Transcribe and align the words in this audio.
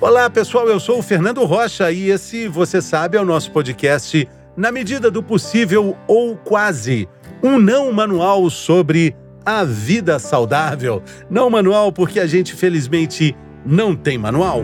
Olá, 0.00 0.30
pessoal, 0.30 0.68
eu 0.68 0.78
sou 0.78 1.00
o 1.00 1.02
Fernando 1.02 1.44
Rocha 1.44 1.90
e 1.90 2.08
esse, 2.08 2.46
você 2.46 2.80
sabe, 2.80 3.16
é 3.16 3.20
o 3.20 3.24
nosso 3.24 3.50
podcast 3.50 4.28
Na 4.56 4.70
Medida 4.70 5.10
do 5.10 5.24
Possível 5.24 5.96
ou 6.06 6.36
Quase. 6.36 7.08
Um 7.42 7.58
não 7.58 7.92
manual 7.92 8.48
sobre 8.48 9.16
a 9.44 9.64
vida 9.64 10.20
saudável. 10.20 11.02
Não 11.28 11.50
manual 11.50 11.90
porque 11.90 12.20
a 12.20 12.28
gente, 12.28 12.54
felizmente, 12.54 13.34
não 13.66 13.96
tem 13.96 14.16
manual. 14.16 14.62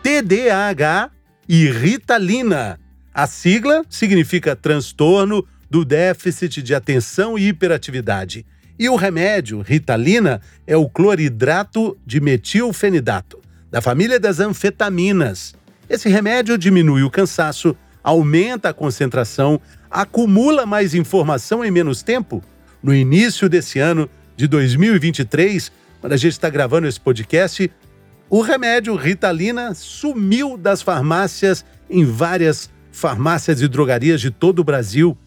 TDAH 0.00 1.10
e 1.48 1.68
Ritalina. 1.72 2.78
A 3.12 3.26
sigla 3.26 3.84
significa 3.88 4.54
transtorno 4.54 5.44
do 5.74 5.84
déficit 5.84 6.62
de 6.62 6.72
atenção 6.72 7.36
e 7.36 7.48
hiperatividade. 7.48 8.46
E 8.78 8.88
o 8.88 8.94
remédio, 8.94 9.60
Ritalina, 9.60 10.40
é 10.68 10.76
o 10.76 10.88
cloridrato 10.88 11.98
de 12.06 12.20
metilfenidato, 12.20 13.40
da 13.72 13.82
família 13.82 14.20
das 14.20 14.38
anfetaminas. 14.38 15.52
Esse 15.90 16.08
remédio 16.08 16.56
diminui 16.56 17.02
o 17.02 17.10
cansaço, 17.10 17.76
aumenta 18.04 18.68
a 18.68 18.72
concentração, 18.72 19.60
acumula 19.90 20.64
mais 20.64 20.94
informação 20.94 21.64
em 21.64 21.72
menos 21.72 22.04
tempo. 22.04 22.40
No 22.80 22.94
início 22.94 23.48
desse 23.48 23.80
ano 23.80 24.08
de 24.36 24.46
2023, 24.46 25.72
quando 26.00 26.12
a 26.12 26.16
gente 26.16 26.34
está 26.34 26.48
gravando 26.48 26.86
esse 26.86 27.00
podcast, 27.00 27.68
o 28.30 28.42
remédio 28.42 28.94
Ritalina 28.94 29.74
sumiu 29.74 30.56
das 30.56 30.82
farmácias 30.82 31.64
em 31.90 32.04
várias 32.04 32.70
farmácias 32.92 33.60
e 33.60 33.66
drogarias 33.66 34.20
de 34.20 34.30
todo 34.30 34.60
o 34.60 34.64
Brasil 34.64 35.18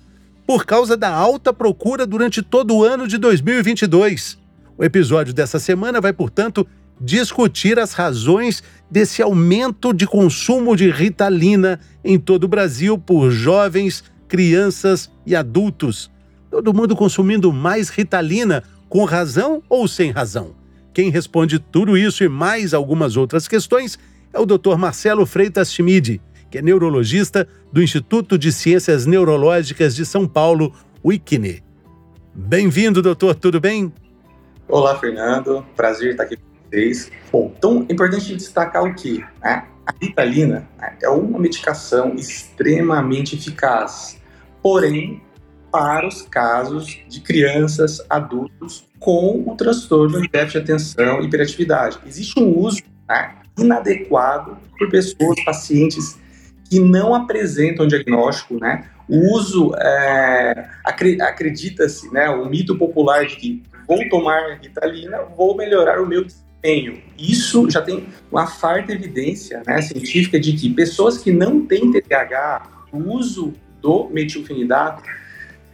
por 0.47 0.65
causa 0.65 0.95
da 0.95 1.09
alta 1.09 1.51
procura 1.51 2.07
durante 2.07 2.41
todo 2.41 2.73
o 2.73 2.83
ano 2.83 3.05
de 3.05 3.17
2022. 3.17 4.37
O 4.77 4.83
episódio 4.83 5.33
dessa 5.33 5.59
semana 5.59 5.99
vai, 5.99 6.13
portanto, 6.13 6.65
discutir 7.01 7.77
as 7.77 7.91
razões 7.91 8.63
desse 8.89 9.21
aumento 9.21 9.93
de 9.93 10.07
consumo 10.07 10.73
de 10.77 10.89
Ritalina 10.89 11.81
em 12.01 12.17
todo 12.17 12.45
o 12.45 12.47
Brasil 12.47 12.97
por 12.97 13.29
jovens, 13.29 14.05
crianças 14.25 15.11
e 15.25 15.35
adultos. 15.35 16.09
Todo 16.49 16.73
mundo 16.73 16.95
consumindo 16.95 17.51
mais 17.51 17.89
Ritalina, 17.89 18.63
com 18.87 19.03
razão 19.03 19.61
ou 19.67 19.85
sem 19.85 20.11
razão? 20.11 20.55
Quem 20.93 21.09
responde 21.09 21.59
tudo 21.59 21.97
isso 21.97 22.23
e 22.23 22.29
mais 22.29 22.73
algumas 22.73 23.17
outras 23.17 23.49
questões 23.49 23.99
é 24.31 24.39
o 24.39 24.45
Dr. 24.45 24.77
Marcelo 24.77 25.25
Freitas 25.25 25.73
Schmid, 25.73 26.21
que 26.49 26.57
é 26.57 26.61
neurologista 26.61 27.47
do 27.71 27.81
Instituto 27.81 28.37
de 28.37 28.51
Ciências 28.51 29.05
Neurológicas 29.05 29.95
de 29.95 30.05
São 30.05 30.27
Paulo, 30.27 30.73
o 31.03 31.11
ICNE. 31.11 31.63
Bem-vindo, 32.33 33.01
doutor, 33.01 33.35
tudo 33.35 33.59
bem? 33.59 33.91
Olá, 34.67 34.97
Fernando. 34.99 35.65
Prazer 35.75 36.11
estar 36.11 36.23
aqui 36.23 36.37
com 36.37 36.43
vocês. 36.69 37.11
Bom, 37.31 37.53
então 37.57 37.85
é 37.89 37.93
importante 37.93 38.35
destacar 38.35 38.83
o 38.83 38.93
que? 38.93 39.19
Né? 39.43 39.65
A 39.85 39.93
Ritalina 40.01 40.67
né, 40.77 40.97
é 41.01 41.09
uma 41.09 41.39
medicação 41.39 42.15
extremamente 42.15 43.35
eficaz, 43.35 44.21
porém, 44.61 45.21
para 45.71 46.07
os 46.07 46.21
casos 46.21 46.99
de 47.07 47.21
crianças, 47.21 48.01
adultos 48.09 48.85
com 48.99 49.43
o 49.47 49.55
transtorno 49.55 50.21
de 50.21 50.27
déficit 50.27 50.63
de 50.63 50.71
atenção 50.71 51.21
e 51.21 51.25
hiperatividade. 51.25 51.99
Existe 52.05 52.39
um 52.39 52.57
uso 52.57 52.81
né, 53.07 53.35
inadequado 53.57 54.57
por 54.77 54.89
pessoas, 54.89 55.43
pacientes 55.45 56.17
que 56.67 56.79
não 56.79 57.15
apresentam 57.15 57.87
diagnóstico, 57.87 58.59
né? 58.59 58.85
O 59.07 59.33
uso, 59.33 59.73
é, 59.75 60.69
acredita-se, 60.83 62.11
né, 62.13 62.29
o 62.29 62.45
mito 62.45 62.77
popular 62.77 63.25
de 63.25 63.37
que 63.37 63.63
vou 63.87 64.07
tomar 64.09 64.59
Ritalina, 64.61 65.21
vou 65.35 65.55
melhorar 65.55 66.01
o 66.01 66.05
meu 66.05 66.25
desempenho. 66.25 67.01
Isso 67.17 67.69
já 67.69 67.81
tem 67.81 68.05
uma 68.29 68.47
farta 68.47 68.91
evidência 68.91 69.63
né, 69.65 69.81
científica 69.81 70.37
de 70.37 70.53
que 70.53 70.69
pessoas 70.73 71.17
que 71.19 71.31
não 71.31 71.65
têm 71.65 71.91
TDAH, 71.91 72.67
o 72.91 72.97
uso 73.13 73.53
do 73.81 74.09
metilfenidato 74.09 75.03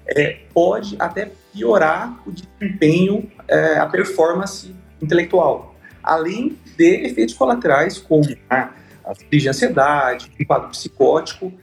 é, 0.06 0.38
pode 0.53 0.96
até 1.00 1.32
piorar 1.52 2.22
o 2.28 2.32
desempenho, 2.32 3.32
é, 3.48 3.80
a 3.80 3.88
performance 3.88 4.76
intelectual, 5.02 5.76
além 6.03 6.58
de 6.78 7.06
efeitos 7.06 7.34
colaterais 7.34 7.98
como 7.98 8.24
né, 8.50 8.70
a 9.06 9.14
crise 9.16 9.44
de 9.44 9.50
ansiedade, 9.50 10.31
o 10.40 10.46
quadro 10.46 10.69
psicótico. 10.69 11.53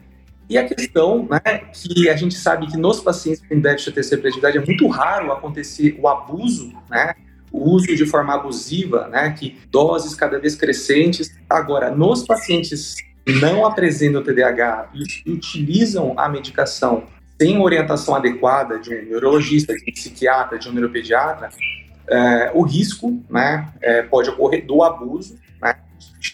E 0.49 0.59
a 0.59 0.67
questão, 0.67 1.29
né, 1.31 1.63
que 1.73 2.09
a 2.09 2.17
gente 2.17 2.35
sabe 2.35 2.67
que 2.67 2.77
nos 2.77 3.01
pacientes 3.01 3.43
com 3.49 3.61
déficit 3.61 3.93
de 3.93 4.01
atenção 4.01 4.53
e 4.53 4.59
é 4.59 4.65
muito 4.65 4.89
raro 4.89 5.33
acontecer 5.33 5.97
o 6.01 6.09
abuso, 6.09 6.73
né, 6.91 7.15
o 7.53 7.71
uso 7.71 7.95
de 7.95 8.05
forma 8.05 8.35
abusiva, 8.35 9.07
né, 9.09 9.31
que 9.31 9.59
doses 9.71 10.15
cada 10.15 10.39
vez 10.39 10.57
crescentes. 10.57 11.33
Agora, 11.49 11.91
nos 11.91 12.25
pacientes 12.25 12.97
não 13.41 13.65
apresentam 13.65 14.25
TDAH 14.25 14.91
e 15.25 15.31
utilizam 15.31 16.15
a 16.17 16.29
medicação 16.29 17.05
sem 17.41 17.59
orientação 17.59 18.15
adequada 18.15 18.79
de 18.79 18.95
um 18.95 19.03
neurologista, 19.05 19.73
de 19.75 19.83
um 19.89 19.95
psiquiatra, 19.95 20.59
de 20.59 20.69
um 20.69 20.73
neuropediatra, 20.73 21.51
é, 22.11 22.51
o 22.53 22.63
risco 22.63 23.23
né, 23.31 23.69
é, 23.81 24.03
pode 24.03 24.29
ocorrer 24.29 24.67
do 24.67 24.83
abuso, 24.83 25.39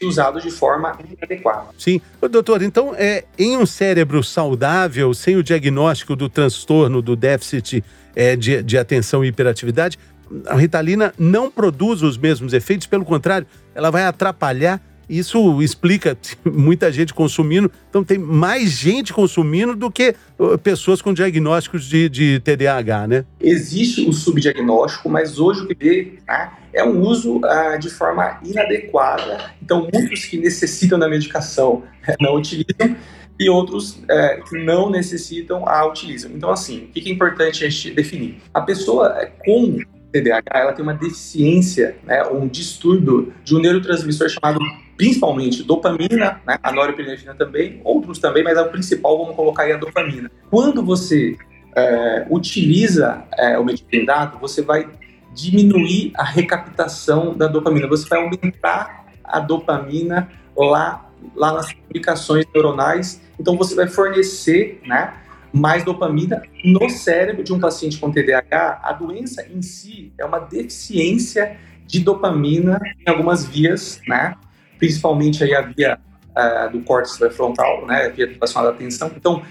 usado 0.02 0.40
de 0.40 0.50
forma 0.50 0.98
inadequada. 1.16 1.68
Sim. 1.78 2.00
Doutor, 2.30 2.62
então, 2.62 2.94
é, 2.96 3.24
em 3.38 3.56
um 3.56 3.66
cérebro 3.66 4.22
saudável, 4.22 5.12
sem 5.14 5.36
o 5.36 5.42
diagnóstico 5.42 6.16
do 6.16 6.28
transtorno 6.28 7.00
do 7.00 7.16
déficit 7.16 7.84
é, 8.14 8.36
de, 8.36 8.62
de 8.62 8.78
atenção 8.78 9.24
e 9.24 9.28
hiperatividade, 9.28 9.98
a 10.46 10.56
Ritalina 10.56 11.14
não 11.18 11.50
produz 11.50 12.02
os 12.02 12.18
mesmos 12.18 12.52
efeitos, 12.52 12.86
pelo 12.86 13.04
contrário, 13.04 13.46
ela 13.74 13.90
vai 13.90 14.04
atrapalhar 14.04 14.80
isso 15.08 15.62
explica 15.62 16.18
muita 16.44 16.90
gente 16.90 17.14
consumindo. 17.14 17.70
Então, 17.88 18.02
tem 18.02 18.18
mais 18.18 18.70
gente 18.70 19.12
consumindo 19.12 19.74
do 19.74 19.90
que 19.90 20.14
pessoas 20.62 21.00
com 21.00 21.14
diagnósticos 21.14 21.84
de, 21.84 22.08
de 22.08 22.40
TDAH, 22.40 23.06
né? 23.06 23.24
Existe 23.40 24.06
o 24.08 24.12
subdiagnóstico, 24.12 25.08
mas 25.08 25.38
hoje 25.38 25.62
o 25.62 25.66
que 25.66 25.74
vê 25.74 26.18
né, 26.26 26.50
é 26.76 26.84
um 26.84 27.00
uso 27.00 27.38
uh, 27.38 27.78
de 27.78 27.88
forma 27.88 28.38
inadequada. 28.44 29.50
Então, 29.62 29.88
muitos 29.92 30.26
que 30.26 30.36
necessitam 30.36 30.98
da 30.98 31.08
medicação 31.08 31.82
né, 32.06 32.14
não 32.20 32.36
utilizam 32.36 32.96
e 33.38 33.48
outros 33.50 34.02
é, 34.08 34.40
que 34.48 34.64
não 34.64 34.90
necessitam 34.90 35.68
a 35.68 35.86
utilizam. 35.86 36.30
Então, 36.34 36.50
assim, 36.50 36.84
o 36.84 36.86
que 36.88 37.08
é 37.08 37.12
importante 37.12 37.64
a 37.64 37.68
gente 37.68 37.90
definir? 37.90 38.38
A 38.52 38.60
pessoa 38.62 39.14
é, 39.18 39.26
com 39.26 39.78
TDAH, 40.12 40.42
ela 40.54 40.72
tem 40.72 40.82
uma 40.82 40.94
deficiência, 40.94 41.96
né, 42.04 42.22
um 42.24 42.46
distúrbio 42.46 43.32
de 43.44 43.54
um 43.54 43.58
neurotransmissor 43.58 44.28
chamado 44.28 44.58
principalmente 44.96 45.62
dopamina, 45.62 46.40
né, 46.46 46.58
a 46.62 46.72
norepinefrina 46.72 47.34
também, 47.34 47.80
outros 47.84 48.18
também, 48.18 48.42
mas 48.42 48.58
o 48.58 48.64
principal 48.66 49.18
vamos 49.18 49.36
colocar 49.36 49.64
aí 49.64 49.72
a 49.72 49.76
dopamina. 49.76 50.30
Quando 50.50 50.82
você 50.82 51.36
é, 51.76 52.26
utiliza 52.30 53.22
é, 53.36 53.58
o 53.58 53.64
metiprendato, 53.64 54.38
você 54.38 54.62
vai 54.62 54.88
diminuir 55.36 56.12
a 56.16 56.24
recaptação 56.24 57.36
da 57.36 57.46
dopamina, 57.46 57.86
você 57.86 58.08
vai 58.08 58.22
aumentar 58.22 59.04
a 59.22 59.38
dopamina 59.38 60.28
lá, 60.56 61.10
lá 61.34 61.52
nas 61.52 61.70
comunicações 61.70 62.46
neuronais, 62.54 63.20
então 63.38 63.54
você 63.54 63.74
vai 63.74 63.86
fornecer, 63.86 64.80
né, 64.86 65.12
mais 65.52 65.84
dopamina 65.84 66.42
no 66.64 66.88
cérebro 66.88 67.44
de 67.44 67.52
um 67.52 67.60
paciente 67.60 67.98
com 67.98 68.10
TDAH. 68.10 68.80
A 68.82 68.92
doença 68.92 69.46
em 69.46 69.60
si 69.62 70.12
é 70.18 70.24
uma 70.24 70.38
deficiência 70.38 71.56
de 71.86 72.00
dopamina 72.00 72.80
em 73.06 73.10
algumas 73.10 73.44
vias, 73.44 74.00
né? 74.08 74.34
principalmente 74.78 75.42
aí 75.44 75.54
a 75.54 75.62
via 75.62 75.98
uh, 76.30 76.70
do 76.70 76.80
córtex 76.82 77.16
pré-frontal, 77.18 77.86
né, 77.86 78.06
a 78.06 78.08
via 78.08 78.26
relacionada 78.26 78.72
à 78.72 78.74
atenção. 78.74 79.10
Então, 79.16 79.42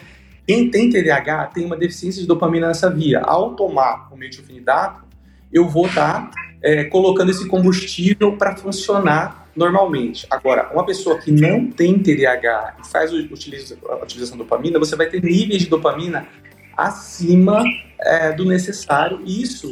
quem 0.45 0.69
tem 0.69 0.89
TDAH 0.89 1.47
tem 1.47 1.65
uma 1.65 1.75
deficiência 1.75 2.21
de 2.21 2.27
dopamina 2.27 2.67
nessa 2.67 2.89
via. 2.89 3.21
Ao 3.21 3.55
tomar 3.55 4.13
o 4.13 4.17
metilfenidato, 4.17 5.03
eu 5.51 5.67
vou 5.67 5.87
estar 5.87 6.29
tá, 6.29 6.31
é, 6.61 6.83
colocando 6.85 7.31
esse 7.31 7.47
combustível 7.47 8.37
para 8.37 8.55
funcionar 8.55 9.47
normalmente. 9.55 10.27
Agora, 10.29 10.69
uma 10.73 10.85
pessoa 10.85 11.17
que 11.17 11.31
não 11.31 11.67
tem 11.67 11.99
TDAH 11.99 12.77
e 12.83 12.87
faz 12.87 13.11
a 13.11 13.15
utilização 13.15 14.37
de 14.37 14.43
dopamina, 14.43 14.77
você 14.77 14.95
vai 14.95 15.07
ter 15.07 15.23
níveis 15.23 15.63
de 15.63 15.69
dopamina 15.69 16.27
acima 16.75 17.63
é, 17.99 18.33
do 18.33 18.43
necessário 18.43 19.21
e 19.25 19.41
isso 19.41 19.69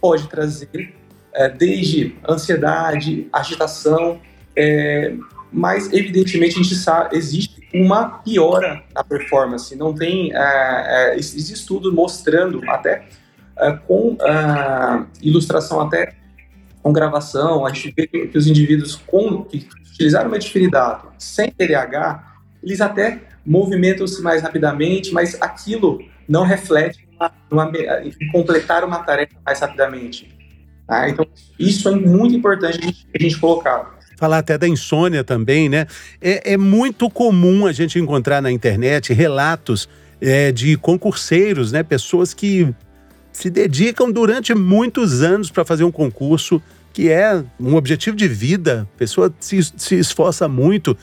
pode 0.00 0.28
trazer 0.28 0.94
é, 1.32 1.48
desde 1.48 2.14
ansiedade, 2.28 3.26
agitação, 3.32 4.20
é, 4.56 5.14
mas, 5.56 5.92
evidentemente, 5.92 6.58
a 6.58 6.62
gente 6.62 6.74
sabe, 6.74 7.16
existe 7.16 7.62
uma 7.72 8.18
piora 8.18 8.82
na 8.92 9.04
performance. 9.04 9.74
Não 9.76 9.94
tem. 9.94 10.32
É, 10.34 11.14
é, 11.14 11.16
estudo 11.16 11.92
mostrando, 11.92 12.60
até 12.68 13.04
com 13.86 14.16
é, 14.20 15.04
ilustração, 15.22 15.80
até 15.80 16.14
com 16.82 16.92
gravação, 16.92 17.64
a 17.64 17.72
gente 17.72 17.94
vê 17.96 18.06
que, 18.06 18.36
os 18.36 18.46
indivíduos 18.46 18.96
com, 18.96 19.42
que 19.44 19.66
utilizaram 19.92 20.30
metilfenidato 20.30 21.08
sem 21.18 21.50
TDAH, 21.50 22.34
eles 22.62 22.80
até 22.80 23.22
movimentam-se 23.44 24.20
mais 24.22 24.42
rapidamente, 24.42 25.12
mas 25.12 25.40
aquilo 25.40 26.00
não 26.28 26.44
reflete 26.44 27.06
numa, 27.50 27.70
em 28.02 28.28
completar 28.30 28.84
uma 28.84 28.98
tarefa 28.98 29.34
mais 29.44 29.60
rapidamente. 29.60 30.34
Tá? 30.86 31.08
Então, 31.08 31.26
isso 31.58 31.88
é 31.88 31.96
muito 31.96 32.34
importante 32.34 32.78
a 32.78 32.82
gente, 32.82 33.06
a 33.14 33.22
gente 33.22 33.38
colocar. 33.38 33.98
Falar 34.18 34.38
até 34.38 34.58
da 34.58 34.68
insônia 34.68 35.24
também, 35.24 35.68
né? 35.68 35.86
É, 36.20 36.52
é 36.52 36.56
muito 36.56 37.10
comum 37.10 37.66
a 37.66 37.72
gente 37.72 37.98
encontrar 37.98 38.40
na 38.40 38.50
internet 38.50 39.12
relatos 39.12 39.88
é, 40.20 40.52
de 40.52 40.76
concurseiros, 40.76 41.72
né? 41.72 41.82
Pessoas 41.82 42.32
que 42.32 42.72
se 43.34 43.50
dedicam 43.50 44.10
durante 44.10 44.54
muitos 44.54 45.20
anos 45.20 45.50
para 45.50 45.64
fazer 45.64 45.84
um 45.84 45.92
concurso 45.92 46.62
que 46.92 47.10
é 47.10 47.44
um 47.58 47.74
objetivo 47.74 48.16
de 48.16 48.28
vida. 48.28 48.88
A 48.94 48.98
pessoa 48.98 49.34
se, 49.40 49.60
se 49.76 49.96
esforça 49.96 50.48
muito, 50.48 50.96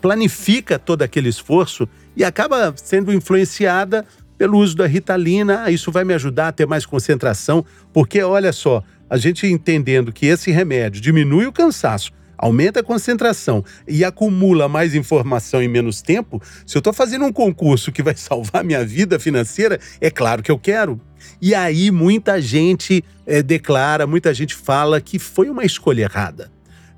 planifica 0.00 0.78
todo 0.78 1.02
aquele 1.02 1.28
esforço 1.28 1.88
e 2.16 2.24
acaba 2.24 2.72
sendo 2.76 3.12
influenciada 3.12 4.06
pelo 4.38 4.58
uso 4.58 4.76
da 4.76 4.86
ritalina. 4.86 5.64
Ah, 5.64 5.70
isso 5.70 5.90
vai 5.90 6.04
me 6.04 6.14
ajudar 6.14 6.48
a 6.48 6.52
ter 6.52 6.66
mais 6.66 6.86
concentração, 6.86 7.66
porque 7.92 8.22
olha 8.22 8.52
só, 8.52 8.82
a 9.10 9.16
gente 9.16 9.46
entendendo 9.46 10.12
que 10.12 10.26
esse 10.26 10.52
remédio 10.52 11.02
diminui 11.02 11.46
o 11.46 11.52
cansaço, 11.52 12.12
aumenta 12.42 12.80
a 12.80 12.82
concentração 12.82 13.64
e 13.86 14.04
acumula 14.04 14.68
mais 14.68 14.96
informação 14.96 15.62
em 15.62 15.68
menos 15.68 16.02
tempo, 16.02 16.42
se 16.66 16.76
eu 16.76 16.80
estou 16.80 16.92
fazendo 16.92 17.24
um 17.24 17.32
concurso 17.32 17.92
que 17.92 18.02
vai 18.02 18.16
salvar 18.18 18.64
minha 18.64 18.84
vida 18.84 19.20
financeira, 19.20 19.78
é 20.00 20.10
claro 20.10 20.42
que 20.42 20.50
eu 20.50 20.58
quero. 20.58 21.00
E 21.40 21.54
aí 21.54 21.92
muita 21.92 22.42
gente 22.42 23.04
é, 23.24 23.44
declara, 23.44 24.08
muita 24.08 24.34
gente 24.34 24.56
fala 24.56 25.00
que 25.00 25.20
foi 25.20 25.48
uma 25.48 25.64
escolha 25.64 26.02
errada. 26.02 26.50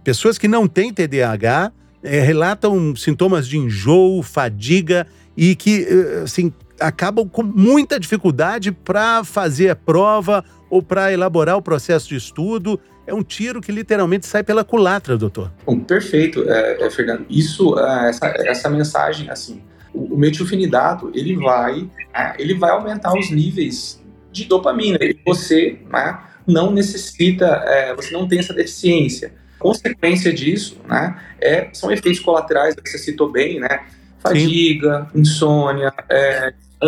Pessoas 0.03 0.39
que 0.39 0.49
não 0.49 0.67
têm 0.67 0.91
TDAH 0.91 1.71
é, 2.03 2.21
relatam 2.21 2.97
sintomas 2.97 3.47
de 3.47 3.59
enjoo, 3.59 4.23
fadiga 4.23 5.07
e 5.37 5.55
que 5.55 5.87
assim, 6.23 6.51
acabam 6.81 7.29
com 7.29 7.43
muita 7.43 8.01
dificuldade 8.01 8.73
para 8.73 9.25
fazer 9.25 9.69
a 9.69 9.77
prova 9.77 10.43
ou 10.71 10.83
para 10.83 11.13
elaborar 11.13 11.57
o 11.57 11.63
processo 11.63 12.09
de 12.09 12.17
estudo. 12.17 12.81
É 13.07 13.13
um 13.13 13.23
tiro 13.23 13.61
que 13.61 13.71
literalmente 13.71 14.27
sai 14.27 14.43
pela 14.43 14.65
culatra, 14.65 15.17
doutor. 15.17 15.53
Bom, 15.67 15.79
perfeito, 15.81 16.49
é, 16.49 16.87
é, 16.87 16.91
Fernando. 16.91 17.27
Isso, 17.29 17.79
é, 17.79 18.09
essa, 18.09 18.27
essa 18.39 18.71
mensagem, 18.71 19.29
assim, 19.29 19.63
o, 19.93 20.15
o 20.15 20.19
metilfenidato, 20.19 21.11
ele 21.15 21.37
vai, 21.37 21.89
é, 22.15 22.35
ele 22.39 22.55
vai 22.55 22.71
aumentar 22.71 23.13
os 23.13 23.31
níveis 23.31 24.03
de 24.33 24.45
dopamina. 24.47 24.99
E 25.01 25.19
você 25.25 25.79
né, 25.91 26.19
não 26.47 26.73
necessita, 26.73 27.47
é, 27.67 27.95
você 27.95 28.13
não 28.13 28.27
tem 28.27 28.39
essa 28.39 28.55
deficiência. 28.55 29.33
Consequência 29.59 30.33
disso, 30.33 30.79
né, 30.87 31.19
é, 31.41 31.69
são 31.73 31.91
efeitos 31.93 32.21
colaterais 32.21 32.75
que 32.75 32.89
você 32.89 32.99
citou 32.99 33.31
bem, 33.31 33.61
né? 33.61 33.87
Fadiga, 34.19 35.07
Sim. 35.13 35.21
insônia, 35.21 35.93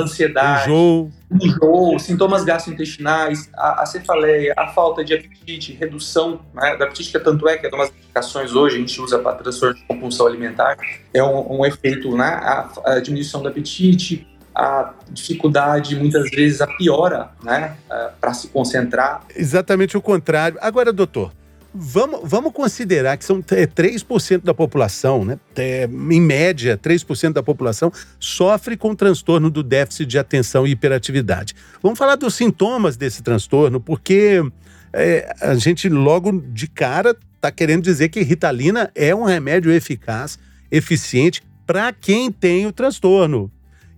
ansiedade, 0.02 0.70
enjoo. 0.70 1.10
enjoo, 1.30 1.98
sintomas 1.98 2.44
gastrointestinais, 2.44 3.48
a, 3.54 3.82
a, 3.82 3.86
cefaleia, 3.86 4.54
a 4.56 4.68
falta 4.68 5.04
de 5.04 5.14
apetite, 5.14 5.72
redução 5.72 6.40
né, 6.54 6.76
da 6.76 6.84
apetite, 6.84 7.10
que 7.10 7.16
é 7.16 7.20
tanto 7.20 7.48
é 7.48 7.56
que 7.56 7.66
é 7.66 7.68
uma 7.68 7.84
das 7.84 7.92
medicações 7.94 8.54
hoje 8.54 8.76
a 8.76 8.78
gente 8.78 9.00
usa 9.00 9.18
para 9.18 9.34
transtorno 9.34 9.74
de 9.74 9.84
compulsão 9.84 10.26
alimentar, 10.26 10.76
é 11.12 11.22
um, 11.22 11.60
um 11.60 11.66
efeito, 11.66 12.16
né, 12.16 12.24
a, 12.24 12.70
a, 12.84 13.00
diminuição 13.00 13.42
do 13.42 13.48
apetite, 13.48 14.26
a 14.54 14.94
dificuldade, 15.10 15.94
muitas 15.96 16.30
vezes, 16.30 16.62
a 16.62 16.66
piora, 16.66 17.30
né, 17.42 17.76
para 18.18 18.32
se 18.32 18.48
concentrar. 18.48 19.22
Exatamente 19.36 19.98
o 19.98 20.00
contrário. 20.00 20.56
Agora, 20.62 20.94
doutor, 20.94 21.30
Vamos, 21.74 22.20
vamos 22.24 22.52
considerar 22.52 23.16
que 23.16 23.24
são 23.24 23.42
3% 23.42 24.42
da 24.42 24.54
população, 24.54 25.24
né? 25.24 25.38
É, 25.54 25.84
em 25.84 26.20
média, 26.20 26.78
3% 26.78 27.32
da 27.32 27.42
população 27.42 27.92
sofre 28.18 28.76
com 28.76 28.94
transtorno 28.94 29.50
do 29.50 29.62
déficit 29.62 30.06
de 30.06 30.18
atenção 30.18 30.66
e 30.66 30.70
hiperatividade. 30.70 31.54
Vamos 31.82 31.98
falar 31.98 32.16
dos 32.16 32.34
sintomas 32.34 32.96
desse 32.96 33.22
transtorno, 33.22 33.78
porque 33.78 34.42
é, 34.92 35.34
a 35.42 35.54
gente 35.54 35.88
logo 35.88 36.40
de 36.40 36.66
cara 36.66 37.14
está 37.34 37.50
querendo 37.50 37.82
dizer 37.82 38.08
que 38.08 38.22
Ritalina 38.22 38.90
é 38.94 39.14
um 39.14 39.24
remédio 39.24 39.70
eficaz, 39.70 40.38
eficiente 40.70 41.42
para 41.66 41.92
quem 41.92 42.32
tem 42.32 42.66
o 42.66 42.72
transtorno. 42.72 43.50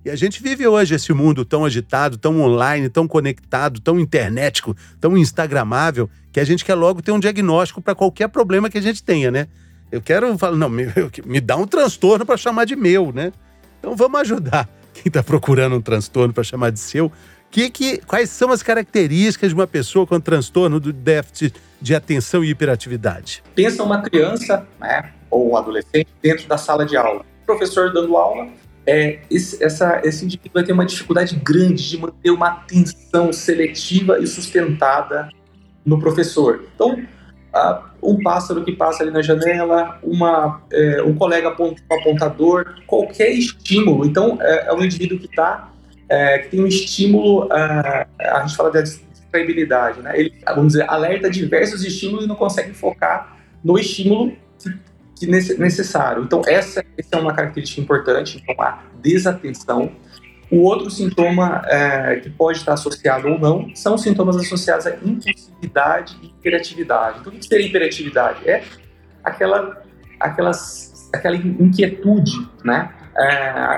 E 0.04 0.10
a 0.10 0.16
gente 0.16 0.42
vive 0.42 0.66
hoje 0.66 0.94
esse 0.94 1.12
mundo 1.12 1.44
tão 1.44 1.64
agitado, 1.64 2.16
tão 2.16 2.40
online, 2.40 2.88
tão 2.88 3.06
conectado, 3.06 3.80
tão 3.80 4.00
internetico, 4.00 4.76
tão 5.00 5.18
instagramável, 5.18 6.08
que 6.38 6.42
a 6.42 6.46
gente 6.46 6.64
quer 6.64 6.74
logo 6.74 7.02
ter 7.02 7.10
um 7.10 7.18
diagnóstico 7.18 7.82
para 7.82 7.94
qualquer 7.94 8.28
problema 8.28 8.70
que 8.70 8.78
a 8.78 8.80
gente 8.80 9.02
tenha, 9.02 9.30
né? 9.30 9.48
Eu 9.90 10.00
quero 10.00 10.38
falar, 10.38 10.56
não, 10.56 10.68
me, 10.68 10.86
me 11.26 11.40
dá 11.40 11.56
um 11.56 11.66
transtorno 11.66 12.24
para 12.24 12.36
chamar 12.36 12.64
de 12.64 12.76
meu, 12.76 13.12
né? 13.12 13.32
Então 13.80 13.96
vamos 13.96 14.20
ajudar 14.20 14.68
quem 14.94 15.04
está 15.06 15.22
procurando 15.22 15.76
um 15.76 15.80
transtorno 15.80 16.32
para 16.32 16.44
chamar 16.44 16.70
de 16.70 16.78
seu. 16.78 17.10
Que, 17.50 17.70
que, 17.70 17.98
quais 18.06 18.30
são 18.30 18.52
as 18.52 18.62
características 18.62 19.48
de 19.48 19.54
uma 19.54 19.66
pessoa 19.66 20.06
com 20.06 20.20
transtorno 20.20 20.78
do 20.78 20.92
déficit 20.92 21.54
de 21.80 21.94
atenção 21.94 22.44
e 22.44 22.50
hiperatividade? 22.50 23.42
Pensa 23.54 23.82
uma 23.82 24.00
criança, 24.02 24.66
né, 24.78 25.10
ou 25.30 25.52
um 25.52 25.56
adolescente 25.56 26.08
dentro 26.22 26.46
da 26.46 26.58
sala 26.58 26.84
de 26.84 26.96
aula. 26.96 27.24
O 27.42 27.46
professor 27.46 27.92
dando 27.92 28.16
aula, 28.16 28.48
é, 28.86 29.20
esse, 29.30 29.62
essa, 29.64 30.02
esse 30.04 30.24
indivíduo 30.24 30.52
vai 30.54 30.64
ter 30.64 30.72
uma 30.72 30.84
dificuldade 30.84 31.34
grande 31.36 31.88
de 31.88 31.98
manter 31.98 32.30
uma 32.30 32.48
atenção 32.48 33.32
seletiva 33.32 34.18
e 34.20 34.26
sustentada 34.26 35.30
no 35.88 35.98
professor. 35.98 36.64
Então, 36.74 37.02
um 38.02 38.22
pássaro 38.22 38.64
que 38.64 38.72
passa 38.72 39.02
ali 39.02 39.10
na 39.10 39.22
janela, 39.22 39.98
uma, 40.02 40.62
é, 40.72 41.02
um 41.02 41.14
colega 41.14 41.48
apontador, 41.90 42.74
qualquer 42.86 43.30
estímulo. 43.30 44.06
Então, 44.06 44.38
é, 44.40 44.68
é 44.68 44.72
um 44.72 44.82
indivíduo 44.82 45.18
que 45.18 45.26
está 45.26 45.70
é, 46.08 46.38
que 46.38 46.48
tem 46.48 46.60
um 46.60 46.66
estímulo, 46.66 47.44
uh, 47.46 48.06
a 48.18 48.40
gente 48.46 48.56
fala 48.56 48.70
da 48.70 48.80
distraibilidade, 48.80 50.00
né? 50.00 50.18
Ele, 50.18 50.32
vamos 50.46 50.72
dizer, 50.72 50.88
alerta 50.88 51.28
diversos 51.28 51.84
estímulos 51.84 52.24
e 52.24 52.28
não 52.28 52.34
consegue 52.36 52.72
focar 52.72 53.36
no 53.62 53.78
estímulo 53.78 54.32
que, 54.58 54.70
que 55.18 55.26
necessário. 55.26 56.22
Então, 56.22 56.40
essa, 56.46 56.82
essa 56.96 57.08
é 57.12 57.18
uma 57.18 57.34
característica 57.34 57.80
importante, 57.80 58.42
então, 58.42 58.54
a 58.64 58.82
desatenção. 59.02 59.92
O 60.50 60.62
outro 60.62 60.90
sintoma 60.90 61.62
é, 61.66 62.16
que 62.16 62.30
pode 62.30 62.58
estar 62.58 62.72
associado 62.72 63.28
ou 63.28 63.38
não 63.38 63.74
são 63.74 63.98
sintomas 63.98 64.36
associados 64.36 64.86
à 64.86 64.96
impulsividade 64.96 66.16
e 66.22 66.26
hiperatividade. 66.26 67.18
Então, 67.20 67.32
o 67.32 67.36
que 67.36 67.46
seria 67.46 67.66
hiperatividade? 67.66 68.48
É 68.48 68.64
aquela, 69.22 69.82
aquelas, 70.18 71.10
aquela 71.12 71.36
inquietude, 71.36 72.48
né? 72.64 72.90
É, 73.16 73.30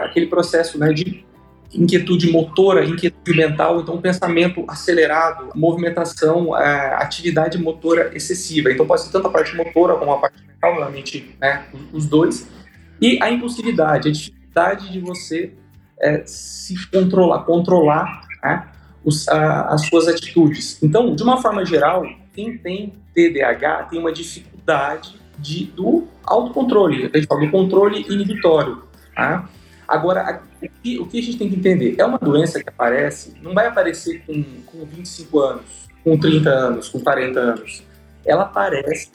aquele 0.05 0.26
processo 0.26 0.78
né, 0.78 0.93
de 0.93 1.25
inquietude 1.72 2.31
motora, 2.31 2.84
inquietude 2.84 3.37
mental, 3.37 3.81
então 3.81 4.00
pensamento 4.00 4.64
acelerado, 4.69 5.50
movimentação, 5.55 6.56
é, 6.56 6.94
atividade 6.94 7.58
motora 7.58 8.10
excessiva. 8.15 8.70
Então 8.70 8.86
pode 8.86 9.03
ser 9.03 9.10
tanto 9.10 9.29
a 9.29 9.31
parte 9.31 9.56
motora 9.56 9.96
como 9.96 10.12
a 10.12 10.19
parte 10.19 10.43
mental, 10.46 10.74
realmente 10.74 11.34
né, 11.41 11.65
os 11.93 12.06
dois. 12.06 12.48
E 13.00 13.20
a 13.22 13.31
impulsividade, 13.31 14.08
a 14.08 14.12
dificuldade 14.12 14.93
de 14.93 15.00
você 15.00 15.53
é, 16.00 16.22
se 16.24 16.74
controlar, 16.88 17.44
controlar 17.44 18.26
né, 18.42 18.69
os, 19.04 19.28
a, 19.28 19.69
as 19.69 19.86
suas 19.86 20.08
atitudes. 20.08 20.82
Então, 20.82 21.14
de 21.14 21.22
uma 21.22 21.40
forma 21.40 21.64
geral, 21.64 22.04
quem 22.32 22.56
tem 22.56 22.94
TDAH 23.14 23.84
tem 23.84 23.98
uma 23.98 24.12
dificuldade 24.12 25.20
de, 25.38 25.64
do 25.66 26.06
autocontrole, 26.24 27.08
do 27.08 27.50
controle 27.50 28.06
inibitório. 28.08 28.82
Tá? 29.14 29.48
Agora, 29.86 30.42
o 30.62 30.69
que, 30.82 30.98
o 30.98 31.06
que, 31.06 31.19
a 31.19 31.22
gente 31.22 31.38
tem 31.38 31.48
que 31.48 31.56
entender? 31.56 31.96
É 31.98 32.04
uma 32.04 32.19
doença 32.19 32.62
que 32.62 32.69
aparece, 32.69 33.34
não 33.42 33.52
vai 33.52 33.66
aparecer 33.66 34.22
com, 34.26 34.42
com 34.66 34.84
25 34.84 35.40
anos, 35.40 35.88
com 36.04 36.16
30 36.16 36.50
anos, 36.50 36.88
com 36.88 37.00
40 37.00 37.40
anos. 37.40 37.82
Ela 38.24 38.42
aparece 38.42 39.10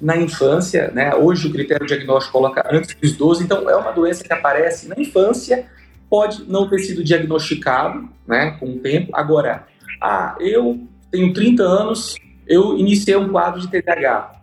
na 0.00 0.16
infância, 0.16 0.90
né? 0.92 1.14
Hoje 1.14 1.46
o 1.46 1.52
critério 1.52 1.86
diagnóstico 1.86 2.32
coloca 2.32 2.66
antes 2.72 2.94
dos 2.94 3.12
12, 3.12 3.44
então 3.44 3.68
é 3.68 3.76
uma 3.76 3.92
doença 3.92 4.24
que 4.24 4.32
aparece 4.32 4.88
na 4.88 4.94
infância 4.98 5.66
pode 6.10 6.42
não 6.48 6.68
ter 6.68 6.80
sido 6.80 7.04
diagnosticado, 7.04 8.08
né, 8.26 8.56
com 8.58 8.66
o 8.66 8.78
tempo. 8.80 9.12
Agora, 9.14 9.66
ah, 10.02 10.36
eu 10.40 10.80
tenho 11.10 11.32
30 11.32 11.62
anos, 11.62 12.16
eu 12.46 12.76
iniciei 12.76 13.16
um 13.16 13.28
quadro 13.28 13.60
de 13.60 13.68
TDAH. 13.68 14.40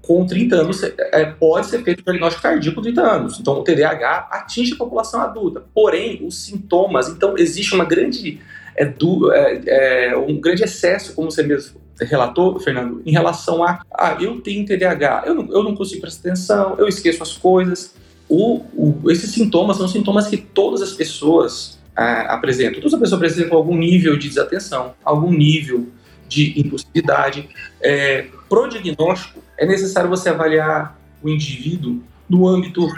Com 0.00 0.26
30 0.26 0.56
anos, 0.56 0.82
é, 0.82 1.26
pode 1.26 1.66
ser 1.66 1.84
feito 1.84 2.02
diagnóstico 2.02 2.42
cardíaco 2.42 2.76
com 2.76 2.82
30 2.82 3.02
anos. 3.02 3.38
Então, 3.38 3.60
o 3.60 3.62
TDAH 3.62 4.28
atinge 4.32 4.72
a 4.72 4.76
população 4.76 5.20
adulta. 5.20 5.62
Porém, 5.72 6.26
os 6.26 6.44
sintomas, 6.44 7.08
então, 7.08 7.38
existe 7.38 7.72
uma 7.72 7.84
grande, 7.84 8.40
é, 8.74 8.84
é, 8.84 10.06
é, 10.06 10.16
um 10.16 10.40
grande 10.40 10.64
excesso, 10.64 11.14
como 11.14 11.30
você 11.30 11.42
mesmo 11.44 11.80
relatou, 12.00 12.58
Fernando, 12.58 13.00
em 13.06 13.12
relação 13.12 13.62
a, 13.62 13.80
ah, 13.92 14.16
eu 14.20 14.40
tenho 14.40 14.66
TDAH, 14.66 15.24
eu 15.26 15.34
não, 15.34 15.52
eu 15.52 15.62
não 15.62 15.76
consigo 15.76 16.00
prestar 16.00 16.30
atenção, 16.30 16.74
eu 16.78 16.88
esqueço 16.88 17.22
as 17.22 17.36
coisas 17.36 17.94
o, 18.32 18.64
o, 18.74 19.10
esses 19.10 19.30
sintomas 19.30 19.76
são 19.76 19.86
sintomas 19.86 20.26
que 20.26 20.38
todas 20.38 20.80
as 20.80 20.92
pessoas 20.92 21.78
ah, 21.94 22.34
apresentam. 22.34 22.80
Todas 22.80 22.94
as 22.94 23.00
pessoas 23.00 23.18
apresentam 23.18 23.58
algum 23.58 23.76
nível 23.76 24.16
de 24.16 24.26
desatenção, 24.26 24.94
algum 25.04 25.30
nível 25.30 25.86
de 26.26 26.58
impulsividade. 26.58 27.50
É, 27.82 28.28
Pro 28.48 28.68
diagnóstico, 28.68 29.42
é 29.58 29.66
necessário 29.66 30.08
você 30.08 30.30
avaliar 30.30 30.98
o 31.22 31.28
indivíduo 31.28 32.02
no 32.26 32.48
âmbito 32.48 32.88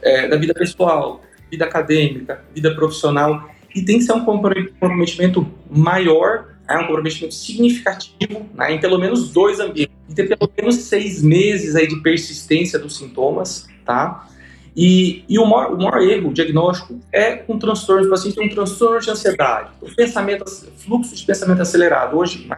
é, 0.00 0.28
da 0.28 0.36
vida 0.36 0.54
pessoal, 0.54 1.24
vida 1.50 1.64
acadêmica, 1.64 2.44
vida 2.54 2.72
profissional 2.72 3.50
e 3.74 3.82
tem 3.82 3.98
que 3.98 4.04
ser 4.04 4.12
um 4.12 4.24
comprometimento 4.24 5.44
maior, 5.68 6.54
né, 6.68 6.78
um 6.78 6.86
comprometimento 6.86 7.34
significativo 7.34 8.46
né, 8.54 8.74
em 8.74 8.78
pelo 8.78 8.96
menos 8.98 9.32
dois 9.32 9.58
ambientes, 9.58 9.96
e 10.08 10.14
ter 10.14 10.28
pelo 10.28 10.48
menos 10.56 10.76
seis 10.76 11.20
meses 11.20 11.74
aí 11.74 11.88
de 11.88 12.00
persistência 12.00 12.78
dos 12.78 12.96
sintomas, 12.96 13.66
tá? 13.84 14.28
E, 14.76 15.24
e 15.28 15.38
o, 15.38 15.46
maior, 15.46 15.72
o 15.72 15.76
maior 15.76 16.02
erro 16.02 16.32
diagnóstico 16.32 16.98
é 17.12 17.36
com 17.36 17.58
transtornos, 17.58 18.06
o 18.06 18.10
paciente 18.10 18.34
tem 18.34 18.46
um 18.46 18.54
transtorno 18.54 19.00
de 19.00 19.08
ansiedade, 19.08 19.70
o 19.80 19.94
pensamento, 19.94 20.44
fluxo 20.78 21.14
de 21.14 21.24
pensamento 21.24 21.62
acelerado. 21.62 22.16
Hoje, 22.16 22.48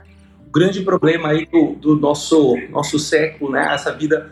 o 0.46 0.50
grande 0.50 0.80
problema 0.82 1.28
aí 1.28 1.46
do, 1.46 1.74
do 1.74 1.96
nosso, 1.96 2.56
nosso 2.70 2.98
século, 2.98 3.52
né, 3.52 3.68
essa 3.74 3.92
vida 3.92 4.30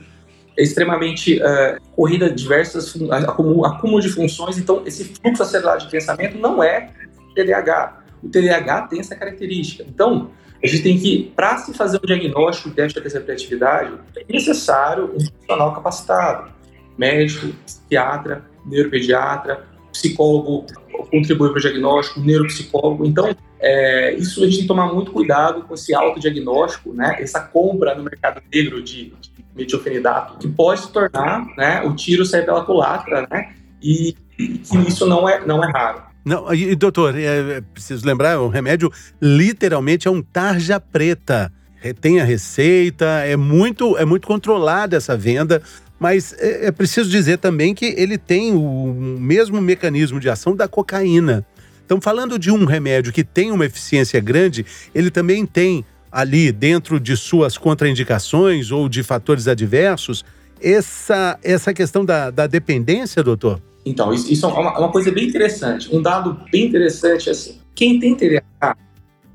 é 0.56 0.62
extremamente 0.62 1.38
uh, 1.38 1.80
corrida 1.94 2.30
diversas 2.30 2.96
acúmulo, 3.10 3.66
acúmulo 3.66 4.00
de 4.00 4.08
funções, 4.08 4.56
então 4.56 4.82
esse 4.86 5.04
fluxo 5.04 5.42
acelerado 5.42 5.80
de 5.80 5.90
pensamento 5.90 6.38
não 6.38 6.62
é 6.62 6.90
TDAH. 7.34 8.04
O 8.22 8.28
TDAH 8.28 8.82
tem 8.82 9.00
essa 9.00 9.14
característica. 9.14 9.84
Então, 9.86 10.30
a 10.62 10.66
gente 10.66 10.82
tem 10.82 10.98
que, 10.98 11.32
para 11.36 11.58
se 11.58 11.74
fazer 11.74 12.00
um 12.02 12.06
diagnóstico 12.06 12.70
de 12.70 12.76
déficit 12.76 13.02
de 13.02 13.20
criatividade, 13.20 13.92
é 14.16 14.32
necessário 14.32 15.04
um 15.04 15.18
profissional 15.18 15.74
capacitado, 15.74 16.50
médico, 16.98 17.48
psiquiatra, 17.64 18.44
neuropediatra, 18.66 19.64
psicólogo 19.92 20.66
contribui 21.10 21.50
para 21.50 21.58
o 21.58 21.60
diagnóstico, 21.60 22.20
neuropsicólogo. 22.20 23.04
Então, 23.04 23.34
é, 23.60 24.14
isso 24.14 24.42
a 24.42 24.44
gente 24.44 24.56
tem 24.56 24.62
que 24.62 24.68
tomar 24.68 24.92
muito 24.92 25.10
cuidado 25.10 25.62
com 25.62 25.74
esse 25.74 25.94
autodiagnóstico, 25.94 26.92
né? 26.92 27.16
Essa 27.18 27.40
compra 27.40 27.94
no 27.94 28.04
mercado 28.04 28.42
negro 28.52 28.82
de, 28.82 29.12
de 29.20 29.34
metilfenidato, 29.54 30.38
que 30.38 30.48
pode 30.48 30.80
se 30.80 30.92
tornar, 30.92 31.46
né, 31.56 31.82
o 31.82 31.94
tiro 31.94 32.26
sair 32.26 32.44
pela 32.44 32.64
culatra, 32.64 33.26
né, 33.30 33.54
e, 33.80 34.16
e 34.38 34.60
isso 34.88 35.06
não 35.06 35.28
é, 35.28 35.46
não 35.46 35.62
é 35.62 35.70
raro. 35.70 36.02
Não, 36.24 36.52
e 36.52 36.74
doutor, 36.74 37.16
é, 37.16 37.58
é, 37.58 37.60
preciso 37.60 38.04
lembrar, 38.06 38.40
o 38.40 38.48
remédio 38.48 38.90
literalmente 39.20 40.08
é 40.08 40.10
um 40.10 40.22
tarja 40.22 40.80
preta. 40.80 41.52
Tem 42.00 42.18
a 42.18 42.24
receita, 42.24 43.04
é 43.04 43.36
muito, 43.36 43.94
é 43.98 44.06
muito 44.06 44.26
controlada 44.26 44.96
essa 44.96 45.14
venda, 45.18 45.62
mas 45.98 46.34
é, 46.38 46.66
é 46.66 46.72
preciso 46.72 47.08
dizer 47.08 47.38
também 47.38 47.74
que 47.74 47.94
ele 47.96 48.18
tem 48.18 48.52
o 48.54 49.16
mesmo 49.18 49.60
mecanismo 49.60 50.20
de 50.20 50.28
ação 50.28 50.54
da 50.54 50.68
cocaína. 50.68 51.46
Então, 51.84 52.00
falando 52.00 52.38
de 52.38 52.50
um 52.50 52.64
remédio 52.64 53.12
que 53.12 53.22
tem 53.22 53.50
uma 53.50 53.66
eficiência 53.66 54.18
grande, 54.20 54.64
ele 54.94 55.10
também 55.10 55.44
tem 55.44 55.84
ali 56.10 56.52
dentro 56.52 57.00
de 57.00 57.16
suas 57.16 57.58
contraindicações 57.58 58.70
ou 58.70 58.88
de 58.88 59.02
fatores 59.02 59.48
adversos, 59.48 60.24
essa, 60.60 61.38
essa 61.42 61.74
questão 61.74 62.04
da, 62.04 62.30
da 62.30 62.46
dependência, 62.46 63.22
doutor? 63.22 63.60
Então, 63.84 64.14
isso, 64.14 64.32
isso 64.32 64.46
é 64.46 64.48
uma, 64.48 64.78
uma, 64.78 64.92
coisa 64.92 65.10
bem 65.10 65.26
interessante. 65.26 65.94
Um 65.94 66.00
dado 66.00 66.40
bem 66.50 66.66
interessante 66.66 67.28
é 67.28 67.32
assim: 67.32 67.58
quem 67.74 67.98
tem 67.98 68.14
TDAH, 68.14 68.76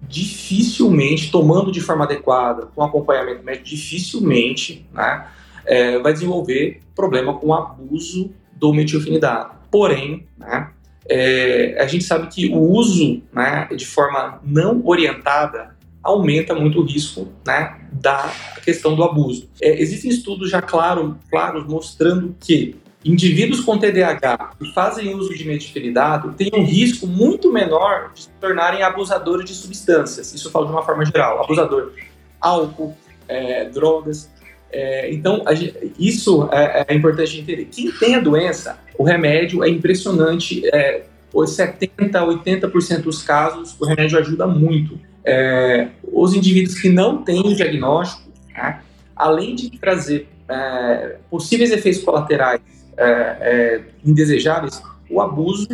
dificilmente, 0.07 1.29
tomando 1.29 1.71
de 1.71 1.81
forma 1.81 2.05
adequada, 2.05 2.65
com 2.67 2.81
acompanhamento 2.81 3.43
médico, 3.43 3.65
dificilmente 3.65 4.87
né, 4.91 5.27
é, 5.69 5.99
vai 5.99 6.11
desenvolver 6.11 6.81
problema 6.95 7.35
com 7.35 7.53
abuso 7.53 8.31
do 8.53 8.73
metilfenidato. 8.73 9.55
Porém, 9.69 10.27
né, 10.35 10.71
é, 11.07 11.77
a 11.79 11.85
gente 11.85 12.03
sabe 12.03 12.27
que 12.27 12.49
o 12.49 12.59
uso 12.59 13.21
né, 13.31 13.69
de 13.75 13.85
forma 13.85 14.41
não 14.43 14.81
orientada 14.83 15.77
aumenta 16.01 16.55
muito 16.55 16.79
o 16.79 16.83
risco 16.83 17.27
né, 17.45 17.79
da 17.91 18.33
questão 18.63 18.95
do 18.95 19.03
abuso. 19.03 19.47
É, 19.61 19.79
existem 19.79 20.09
estudos 20.09 20.49
já 20.49 20.61
claro, 20.61 21.17
claros 21.29 21.67
mostrando 21.67 22.35
que 22.39 22.75
indivíduos 23.05 23.61
com 23.61 23.77
TDAH 23.77 24.53
que 24.59 24.73
fazem 24.73 25.13
uso 25.13 25.33
de 25.33 25.45
metilfenidato 25.45 26.33
têm 26.33 26.49
um 26.53 26.65
risco 26.65 27.05
muito 27.05 27.53
menor 27.53 28.11
de 28.13 28.23
se 28.23 28.29
tornarem 28.41 28.81
abusadores 28.81 29.45
de 29.45 29.53
substâncias. 29.53 30.33
Isso 30.33 30.47
eu 30.47 30.51
falo 30.51 30.65
de 30.65 30.71
uma 30.71 30.83
forma 30.83 31.05
geral. 31.05 31.43
Abusador 31.43 31.93
álcool, 32.41 32.97
é, 33.27 33.65
drogas. 33.65 34.29
É, 34.71 35.11
então, 35.11 35.43
gente, 35.53 35.93
isso 35.97 36.47
é, 36.51 36.85
é, 36.87 36.95
importante 36.95 37.39
entender. 37.39 37.65
Quem 37.65 37.91
tem 37.91 38.15
a 38.15 38.19
doença, 38.19 38.77
o 38.97 39.03
remédio 39.03 39.63
é 39.63 39.69
impressionante. 39.69 40.67
É, 40.73 41.03
70%, 41.33 41.89
80% 42.11 43.01
dos 43.01 43.21
casos, 43.21 43.75
o 43.79 43.85
remédio 43.85 44.17
ajuda 44.17 44.47
muito 44.47 44.99
é, 45.23 45.89
os 46.11 46.33
indivíduos 46.33 46.79
que 46.79 46.89
não 46.89 47.23
têm 47.23 47.53
diagnóstico, 47.53 48.29
né, 48.51 48.81
além 49.15 49.55
de 49.55 49.69
trazer 49.77 50.27
é, 50.47 51.17
possíveis 51.29 51.71
efeitos 51.71 52.01
colaterais 52.03 52.61
é, 52.97 53.03
é 53.05 53.81
indesejáveis, 54.03 54.81
o 55.09 55.21
abuso, 55.21 55.67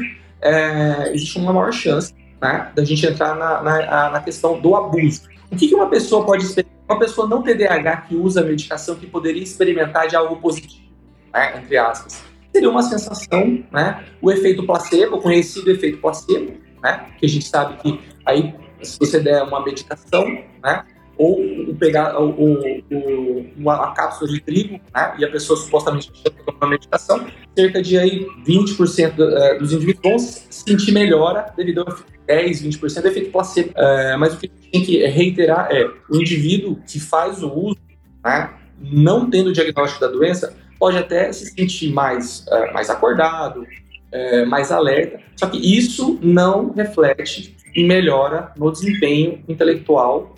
existe 1.11 1.39
uma 1.39 1.51
maior 1.51 1.73
chance 1.73 2.13
né, 2.39 2.71
da 2.75 2.83
gente 2.83 3.05
entrar 3.05 3.35
na, 3.35 3.61
na, 3.63 4.09
na, 4.11 4.21
questão 4.21 4.59
do 4.59 4.75
abuso. 4.75 5.23
O 5.51 5.55
que, 5.55 5.67
que 5.67 5.73
uma 5.73 5.89
pessoa 5.89 6.23
pode 6.25 6.43
experimentar? 6.43 6.75
Uma 6.87 6.99
pessoa 6.99 7.27
não 7.27 7.41
TDAH 7.41 7.97
que 8.01 8.15
usa 8.15 8.41
a 8.41 8.43
medicação 8.43 8.95
que 8.95 9.07
poderia 9.07 9.41
experimentar 9.41 10.07
de 10.07 10.15
algo 10.15 10.37
positivo, 10.37 10.91
né, 11.33 11.57
entre 11.57 11.77
aspas. 11.77 12.23
Seria 12.53 12.69
uma 12.69 12.83
sensação, 12.83 13.63
né, 13.71 14.05
o 14.21 14.31
efeito 14.31 14.65
placebo, 14.65 15.17
o 15.17 15.21
conhecido 15.21 15.71
efeito 15.71 15.97
placebo, 15.97 16.53
né, 16.81 17.07
que 17.17 17.25
a 17.25 17.29
gente 17.29 17.45
sabe 17.45 17.77
que 17.77 17.99
aí 18.25 18.53
se 18.81 18.99
você 18.99 19.19
der 19.19 19.43
uma 19.43 19.63
medicação, 19.63 20.25
né? 20.63 20.85
Ou 21.17 21.74
pegar 21.79 22.19
o, 22.19 22.29
o, 22.29 23.45
uma 23.57 23.93
cápsula 23.93 24.31
de 24.31 24.41
trigo, 24.41 24.79
né? 24.93 25.15
E 25.17 25.25
a 25.25 25.31
pessoa 25.31 25.57
supostamente 25.57 26.12
toma 26.45 26.69
medicação, 26.69 27.25
cerca 27.55 27.81
de 27.81 27.98
aí 27.98 28.27
20% 28.45 29.13
eh, 29.17 29.57
dos 29.57 29.72
indivíduos 29.72 30.03
vão 30.03 30.19
sentir 30.19 30.91
melhora 30.91 31.53
devido 31.55 31.81
a 31.81 31.95
10, 32.27 32.63
20% 32.63 33.01
do 33.01 33.07
efeito 33.07 33.31
placebo. 33.31 33.72
É, 33.75 34.17
mas 34.17 34.34
o 34.34 34.38
que 34.38 34.48
tem 34.48 34.84
que 34.84 35.05
reiterar 35.05 35.69
é 35.72 35.89
o 36.10 36.17
indivíduo 36.17 36.79
que 36.88 37.00
faz 37.00 37.41
o 37.41 37.51
uso, 37.51 37.79
né? 38.24 38.50
Não 38.79 39.29
tendo 39.29 39.50
o 39.50 39.53
diagnóstico 39.53 40.01
da 40.01 40.07
doença, 40.07 40.53
pode 40.77 40.98
até 40.98 41.31
se 41.31 41.45
sentir 41.45 41.91
mais, 41.91 42.45
uh, 42.48 42.74
mais 42.74 42.89
acordado, 42.89 43.62
uh, 43.62 44.45
mais 44.48 44.72
alerta, 44.72 45.19
só 45.36 45.48
que 45.48 45.57
isso 45.57 46.19
não 46.22 46.72
reflete 46.72 47.55
e 47.75 47.84
melhora 47.84 48.51
no 48.57 48.72
desempenho 48.72 49.43
intelectual. 49.48 50.34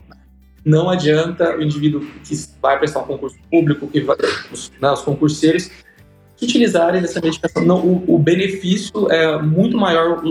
Não 0.67 0.89
adianta 0.89 1.55
o 1.55 1.61
indivíduo 1.61 2.05
que 2.25 2.35
vai 2.61 2.77
prestar 2.77 2.99
um 2.99 3.03
concurso 3.03 3.37
público, 3.49 3.87
que 3.87 4.01
vai, 4.01 4.17
os, 4.51 4.69
né, 4.81 4.91
os 4.91 5.01
concurseiros, 5.01 5.71
utilizarem 6.41 7.01
essa 7.01 7.21
medicação. 7.21 7.63
Não, 7.63 7.79
o, 7.79 8.15
o 8.15 8.19
benefício 8.19 9.09
é 9.09 9.41
muito 9.41 9.77
maior, 9.77 10.21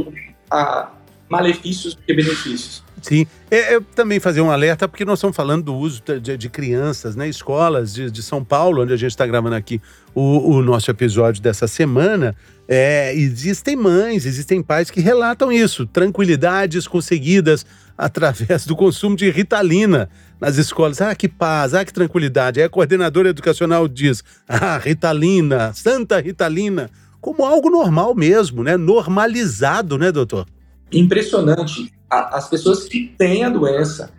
a 0.51 0.91
malefícios 1.27 1.95
do 1.95 2.03
que 2.03 2.13
benefícios. 2.13 2.85
Sim, 3.01 3.27
é, 3.51 3.77
é, 3.77 3.81
também 3.95 4.21
fazer 4.21 4.43
um 4.43 4.51
alerta, 4.51 4.87
porque 4.87 5.07
nós 5.07 5.21
estamos 5.21 5.35
falando 5.35 5.65
do 5.65 5.75
uso 5.75 6.03
de, 6.21 6.37
de 6.37 6.49
crianças, 6.51 7.17
né? 7.17 7.29
Escolas 7.29 7.95
de, 7.95 8.11
de, 8.11 8.23
São 8.23 8.45
Paulo, 8.45 8.83
onde 8.83 8.93
a 8.93 8.97
gente 8.97 9.13
está 9.13 9.27
gravando 9.27 9.55
aqui 9.55 9.81
o, 10.15 10.57
o, 10.57 10.63
nosso 10.63 10.91
episódio 10.91 11.41
dessa 11.41 11.67
semana. 11.67 12.37
É, 12.69 13.15
existem 13.15 13.75
mães, 13.75 14.27
existem 14.27 14.63
pais 14.63 14.91
que 14.91 15.01
relatam 15.01 15.51
isso, 15.51 15.87
tranquilidades 15.87 16.87
conseguidas 16.87 17.65
através 17.97 18.67
do 18.67 18.77
consumo 18.77 19.17
de 19.17 19.31
ritalina 19.31 20.11
nas 20.41 20.57
escolas. 20.57 21.01
Ah, 21.01 21.15
que 21.15 21.29
paz, 21.29 21.75
ah, 21.75 21.85
que 21.85 21.93
tranquilidade. 21.93 22.61
Aí 22.61 22.67
a 22.67 22.71
coordenadora 22.71 23.29
educacional 23.29 23.89
diz: 23.89 24.23
ah, 24.49 24.79
ritalina, 24.79 25.73
santa 25.75 26.21
ritalina, 26.21 26.91
como 27.21 27.45
algo 27.45 27.71
normal 27.71 28.15
mesmo, 28.15 28.63
né? 28.63 28.77
Normalizado, 28.77 29.99
né, 29.99 30.13
doutor? 30.13 30.47
impressionante 30.93 31.93
as 32.09 32.49
pessoas 32.49 32.85
que 32.85 33.13
têm 33.19 33.45
a 33.45 33.49
doença, 33.49 34.11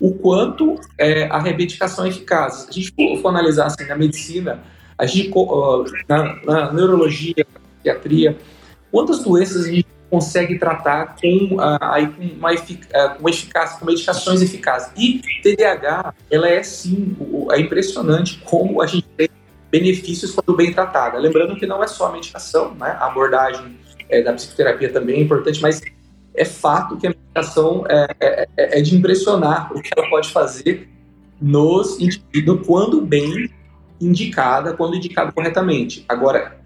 o 0.00 0.12
quanto 0.12 0.74
é, 0.96 1.24
a 1.26 1.38
remedicação 1.38 2.04
é 2.04 2.08
eficaz. 2.08 2.54
Se 2.54 2.70
a 2.70 2.72
gente 2.72 3.22
for, 3.22 3.28
analisar 3.28 3.66
assim, 3.66 3.84
na 3.84 3.96
medicina, 3.96 4.60
a 4.96 5.06
gente, 5.06 5.30
na, 6.08 6.44
na, 6.44 6.72
neurologia, 6.72 7.34
na 7.38 7.60
psiquiatria, 7.60 8.36
quantas 8.90 9.22
doenças 9.22 9.66
a 9.66 9.68
gente 9.68 9.86
consegue 10.10 10.58
tratar 10.58 11.16
com, 11.20 11.56
uh, 11.56 11.78
aí, 11.80 12.06
com 12.08 12.22
uma, 12.22 12.54
efic 12.54 12.86
com 13.20 13.28
eficácia, 13.28 13.78
com 13.78 13.86
medicações 13.86 14.42
eficazes. 14.42 14.90
E 14.96 15.20
TDAH, 15.42 16.14
ela 16.30 16.48
é 16.48 16.62
sim, 16.62 17.16
é 17.50 17.60
impressionante 17.60 18.40
como 18.44 18.80
a 18.80 18.86
gente 18.86 19.06
tem 19.16 19.28
benefícios 19.70 20.34
quando 20.34 20.56
bem 20.56 20.72
tratada. 20.72 21.18
Lembrando 21.18 21.56
que 21.56 21.66
não 21.66 21.82
é 21.82 21.86
só 21.86 22.06
a 22.06 22.12
medicação, 22.12 22.74
né? 22.74 22.96
a 22.98 23.06
abordagem 23.06 23.76
é, 24.08 24.22
da 24.22 24.32
psicoterapia 24.32 24.90
também 24.90 25.16
é 25.16 25.20
importante, 25.20 25.60
mas 25.60 25.80
é 26.34 26.44
fato 26.44 26.96
que 26.96 27.06
a 27.06 27.10
medicação 27.10 27.84
é, 27.88 28.06
é, 28.20 28.48
é, 28.56 28.80
de 28.80 28.96
impressionar 28.96 29.72
o 29.76 29.82
que 29.82 29.90
ela 29.96 30.08
pode 30.08 30.30
fazer 30.30 30.88
nos 31.40 32.00
indivíduos 32.00 32.66
quando 32.66 33.00
bem 33.00 33.50
indicada, 34.00 34.72
quando 34.74 34.96
indicada 34.96 35.32
corretamente. 35.32 36.04
Agora, 36.08 36.57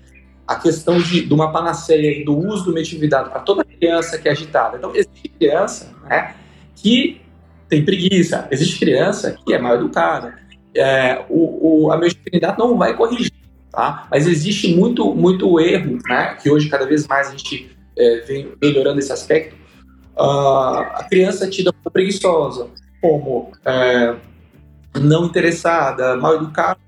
a 0.53 0.57
questão 0.57 1.01
de, 1.01 1.27
de 1.27 1.33
uma 1.35 1.51
panaceia 1.51 2.25
do 2.25 2.37
uso 2.37 2.65
do 2.65 2.73
metividado 2.73 3.31
para 3.31 3.41
toda 3.41 3.65
criança 3.65 4.19
que 4.19 4.29
é 4.29 4.33
agitada. 4.33 4.77
Então, 4.77 4.91
existe 4.95 5.29
criança 5.29 5.95
né, 6.05 6.35
que 6.77 7.21
tem 7.69 7.85
preguiça, 7.85 8.47
existe 8.51 8.79
criança 8.79 9.37
que 9.45 9.55
é 9.55 9.59
mal 9.59 9.75
educada. 9.75 10.39
É, 10.75 11.25
o, 11.29 11.85
o, 11.85 11.93
a 11.93 11.97
mediunidade 11.97 12.59
não 12.59 12.77
vai 12.77 12.97
corrigir, 12.97 13.33
tá? 13.71 14.07
mas 14.11 14.27
existe 14.27 14.75
muito, 14.75 15.15
muito 15.15 15.59
erro, 15.61 15.99
né, 16.07 16.37
que 16.41 16.51
hoje 16.51 16.69
cada 16.69 16.87
vez 16.87 17.07
mais 17.07 17.29
a 17.29 17.31
gente 17.31 17.75
é, 17.97 18.21
vem 18.21 18.53
melhorando 18.61 18.99
esse 18.99 19.13
aspecto, 19.13 19.57
a 20.17 21.07
criança 21.09 21.49
tida 21.49 21.73
como 21.73 21.91
preguiçosa, 21.91 22.69
como 23.01 23.53
é, 23.65 24.15
não 25.01 25.25
interessada, 25.25 26.17
mal 26.17 26.37
educada, 26.37 26.79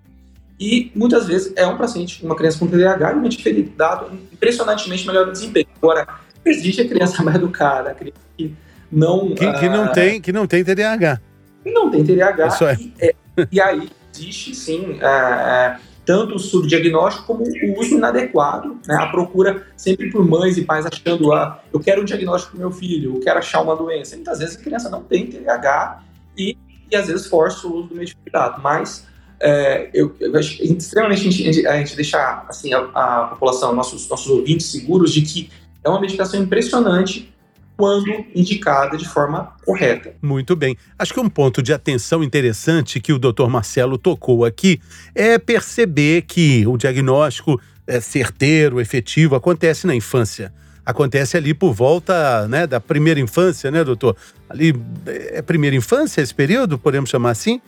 e 0.59 0.93
muitas 0.95 1.27
vezes 1.27 1.53
é 1.57 1.67
um 1.67 1.77
paciente, 1.77 2.25
uma 2.25 2.37
criança 2.37 2.59
com 2.59 2.67
TDAH, 2.67 3.15
e 3.47 3.63
dado 3.77 4.19
impressionantemente 4.33 5.07
melhor 5.07 5.31
desempenho. 5.31 5.67
Agora, 5.77 6.07
existe 6.45 6.83
a 6.83 6.89
criança 6.89 7.23
mal 7.25 7.35
educada, 7.35 7.91
a 7.91 7.95
criança 7.95 8.21
que 8.37 8.55
não. 8.91 9.35
Que, 9.35 9.53
que 9.53 9.69
não, 9.69 9.87
uh, 9.87 9.93
tem, 9.93 10.21
que 10.21 10.33
não 10.33 10.47
tem 10.47 10.65
TDAH. 10.65 11.21
Não 11.65 11.91
tem 11.91 12.05
TDAH. 12.05 12.47
Isso 12.47 12.65
é. 12.65 12.75
E, 12.75 12.95
é, 13.01 13.15
e 13.51 13.61
aí 13.61 13.91
existe 14.15 14.55
sim. 14.55 14.93
Uh, 14.93 15.95
tanto 16.05 16.35
o 16.35 16.39
subdiagnóstico 16.39 17.27
como 17.27 17.45
o 17.45 17.81
uso 17.81 17.97
inadequado, 17.97 18.79
né? 18.87 18.95
a 19.01 19.07
procura 19.07 19.67
sempre 19.75 20.11
por 20.11 20.23
mães 20.29 20.59
e 20.59 20.63
pais 20.63 20.85
achando, 20.85 21.33
ah, 21.33 21.63
eu 21.73 21.81
quero 21.81 22.03
um 22.03 22.05
diagnóstico 22.05 22.53
para 22.53 22.61
meu 22.61 22.71
filho, 22.71 23.17
eu 23.17 23.21
quero 23.21 23.39
achar 23.39 23.63
uma 23.63 23.75
doença. 23.75 24.15
Muitas 24.15 24.39
vezes 24.39 24.57
a 24.57 24.61
criança 24.61 24.91
não 24.91 25.03
tem 25.03 25.27
TDAH 25.27 26.03
e, 26.37 26.59
e 26.91 26.97
às 26.97 27.07
vezes 27.07 27.27
força 27.27 27.67
o 27.67 27.75
uso 27.75 27.89
do 27.89 27.95
medicamento. 27.95 28.61
Mas 28.61 29.07
é, 29.45 29.91
eu, 29.93 30.17
eu, 30.19 30.35
acho 30.39 30.63
extremamente 30.63 31.29
a 31.29 31.31
gente, 31.31 31.67
a 31.67 31.77
gente 31.77 31.95
deixar 31.95 32.47
assim, 32.49 32.73
a, 32.73 32.79
a, 32.95 33.27
população, 33.27 33.75
nossos, 33.75 34.09
nossos 34.09 34.27
ouvintes 34.29 34.69
seguros 34.69 35.13
de 35.13 35.21
que 35.21 35.51
é 35.85 35.89
uma 35.91 36.01
medicação 36.01 36.43
impressionante 36.43 37.31
quando 37.77 38.07
indicada 38.35 38.97
de 38.97 39.07
forma 39.07 39.53
correta. 39.67 40.15
Muito 40.23 40.57
bem. 40.57 40.79
Acho 40.99 41.13
que 41.13 41.21
um 41.21 41.29
ponto 41.29 41.61
de 41.61 41.75
atenção 41.75 42.25
interessante 42.25 43.01
que 43.01 43.13
o 43.13 43.19
Dr. 43.19 43.49
Marcelo 43.49 43.99
tocou 43.99 44.47
aqui 44.47 44.81
é 45.15 45.37
perceber 45.39 46.23
que 46.23 46.67
o 46.67 46.79
diagnóstico 46.79 47.61
é 47.87 48.01
certeiro, 48.01 48.81
efetivo, 48.81 49.35
acontece 49.35 49.87
na 49.87 49.95
infância. 49.95 50.55
Acontece 50.87 51.37
ali 51.37 51.53
por 51.53 51.75
volta 51.75 52.49
né, 52.49 52.67
da 52.67 52.81
primeira 52.81 53.21
infância, 53.21 53.71
né, 53.71 53.85
doutor? 53.85 54.17
Ali 54.49 54.75
é 55.07 55.43
primeira 55.43 55.77
infância 55.77 56.23
esse 56.23 56.35
período, 56.35 56.79
podemos 56.79 57.11
chamar 57.11 57.31
assim? 57.31 57.61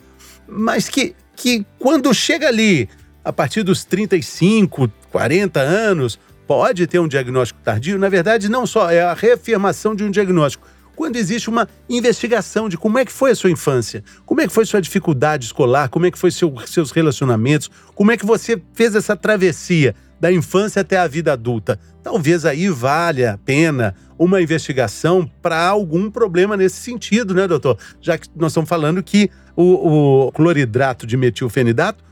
Mas 0.47 0.87
que, 0.87 1.13
que 1.37 1.63
quando 1.77 2.11
chega 2.13 2.47
ali, 2.47 2.89
a 3.23 3.31
partir 3.31 3.61
dos 3.61 3.85
35, 3.85 4.91
40 5.11 5.59
anos, 5.59 6.19
pode 6.47 6.87
ter 6.87 6.99
um 6.99 7.07
diagnóstico 7.07 7.59
tardio, 7.63 7.99
na 7.99 8.09
verdade, 8.09 8.49
não 8.49 8.65
só 8.65 8.89
é 8.89 9.01
a 9.01 9.13
reafirmação 9.13 9.95
de 9.95 10.03
um 10.03 10.09
diagnóstico. 10.09 10.67
Quando 10.95 11.15
existe 11.15 11.47
uma 11.47 11.69
investigação 11.87 12.67
de 12.67 12.75
como 12.75 12.97
é 12.97 13.05
que 13.05 13.11
foi 13.11 13.29
a 13.31 13.35
sua 13.35 13.51
infância, 13.51 14.03
como 14.25 14.41
é 14.41 14.47
que 14.47 14.53
foi 14.53 14.65
sua 14.65 14.81
dificuldade 14.81 15.45
escolar, 15.45 15.89
como 15.89 16.07
é 16.07 16.11
que 16.11 16.17
foi 16.17 16.31
seu, 16.31 16.55
seus 16.65 16.89
relacionamentos, 16.89 17.69
como 17.93 18.11
é 18.11 18.17
que 18.17 18.25
você 18.25 18.59
fez 18.73 18.95
essa 18.95 19.15
travessia 19.15 19.93
da 20.19 20.31
infância 20.31 20.81
até 20.81 20.97
a 20.97 21.07
vida 21.07 21.31
adulta. 21.33 21.79
Talvez 22.01 22.45
aí 22.45 22.67
valha 22.69 23.33
a 23.33 23.37
pena 23.37 23.93
uma 24.17 24.41
investigação 24.41 25.29
para 25.39 25.67
algum 25.67 26.09
problema 26.09 26.57
nesse 26.57 26.77
sentido, 26.77 27.35
né, 27.35 27.47
doutor? 27.47 27.77
Já 28.01 28.17
que 28.17 28.27
nós 28.35 28.51
estamos 28.51 28.67
falando 28.67 29.03
que 29.03 29.29
o, 29.57 30.27
o 30.27 30.31
cloridrato 30.31 31.07
de 31.07 31.17
metilfenidato 31.17 32.03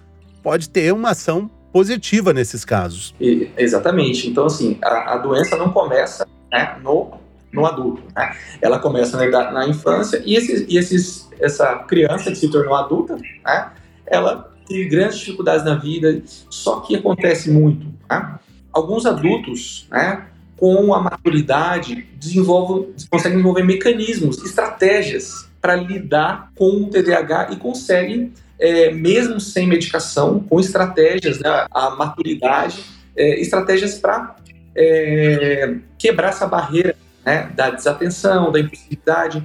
pode 0.42 0.68
ter 0.68 0.92
uma 0.92 1.12
ação 1.12 1.50
positiva 1.72 2.34
nesses 2.34 2.66
casos. 2.66 3.14
E, 3.22 3.52
exatamente. 3.56 4.28
Então, 4.28 4.46
assim, 4.46 4.78
a, 4.84 5.14
a 5.14 5.18
doença 5.20 5.56
não 5.56 5.70
começa 5.72 6.28
né, 6.52 6.76
no, 6.82 7.14
no 7.54 7.66
adulto. 7.66 8.02
Né? 8.16 8.36
Ela 8.62 8.80
começa 8.80 9.18
na, 9.18 9.52
na 9.52 9.68
infância 9.68 10.22
e, 10.26 10.36
esses, 10.36 10.66
e 10.68 10.78
esses, 10.78 11.30
essa 11.40 11.76
criança 11.80 12.32
que 12.32 12.38
se 12.38 12.50
tornou 12.50 12.74
adulta, 12.74 13.16
né, 13.16 13.72
ela 14.08 14.52
tem 14.68 14.88
grandes 14.90 15.20
dificuldades 15.20 15.64
na 15.64 15.76
vida, 15.76 16.22
só 16.50 16.80
que 16.80 16.96
acontece 16.96 17.52
muito. 17.52 17.86
Né? 18.10 18.40
Alguns 18.74 19.06
adultos, 19.06 19.88
né, 19.92 20.26
com 20.58 20.94
a 20.94 21.02
maturidade, 21.02 22.08
desenvolvem, 22.18 22.94
conseguem 23.10 23.38
desenvolver 23.38 23.64
mecanismos, 23.64 24.44
estratégias 24.44 25.50
para 25.66 25.76
lidar 25.76 26.52
com 26.56 26.84
o 26.84 26.90
TDAH 26.92 27.50
e 27.54 27.56
conseguem 27.56 28.32
é, 28.60 28.92
mesmo 28.92 29.40
sem 29.40 29.66
medicação, 29.66 30.40
com 30.40 30.60
estratégias, 30.60 31.40
né, 31.40 31.66
a 31.72 31.90
maturidade, 31.90 32.84
é, 33.18 33.42
estratégias 33.42 33.96
para 33.96 34.36
é, 34.76 35.74
quebrar 35.98 36.30
essa 36.30 36.46
barreira 36.46 36.96
né, 37.26 37.50
da 37.56 37.72
desatenção, 37.72 38.52
da 38.52 38.60
impulsividade. 38.60 39.44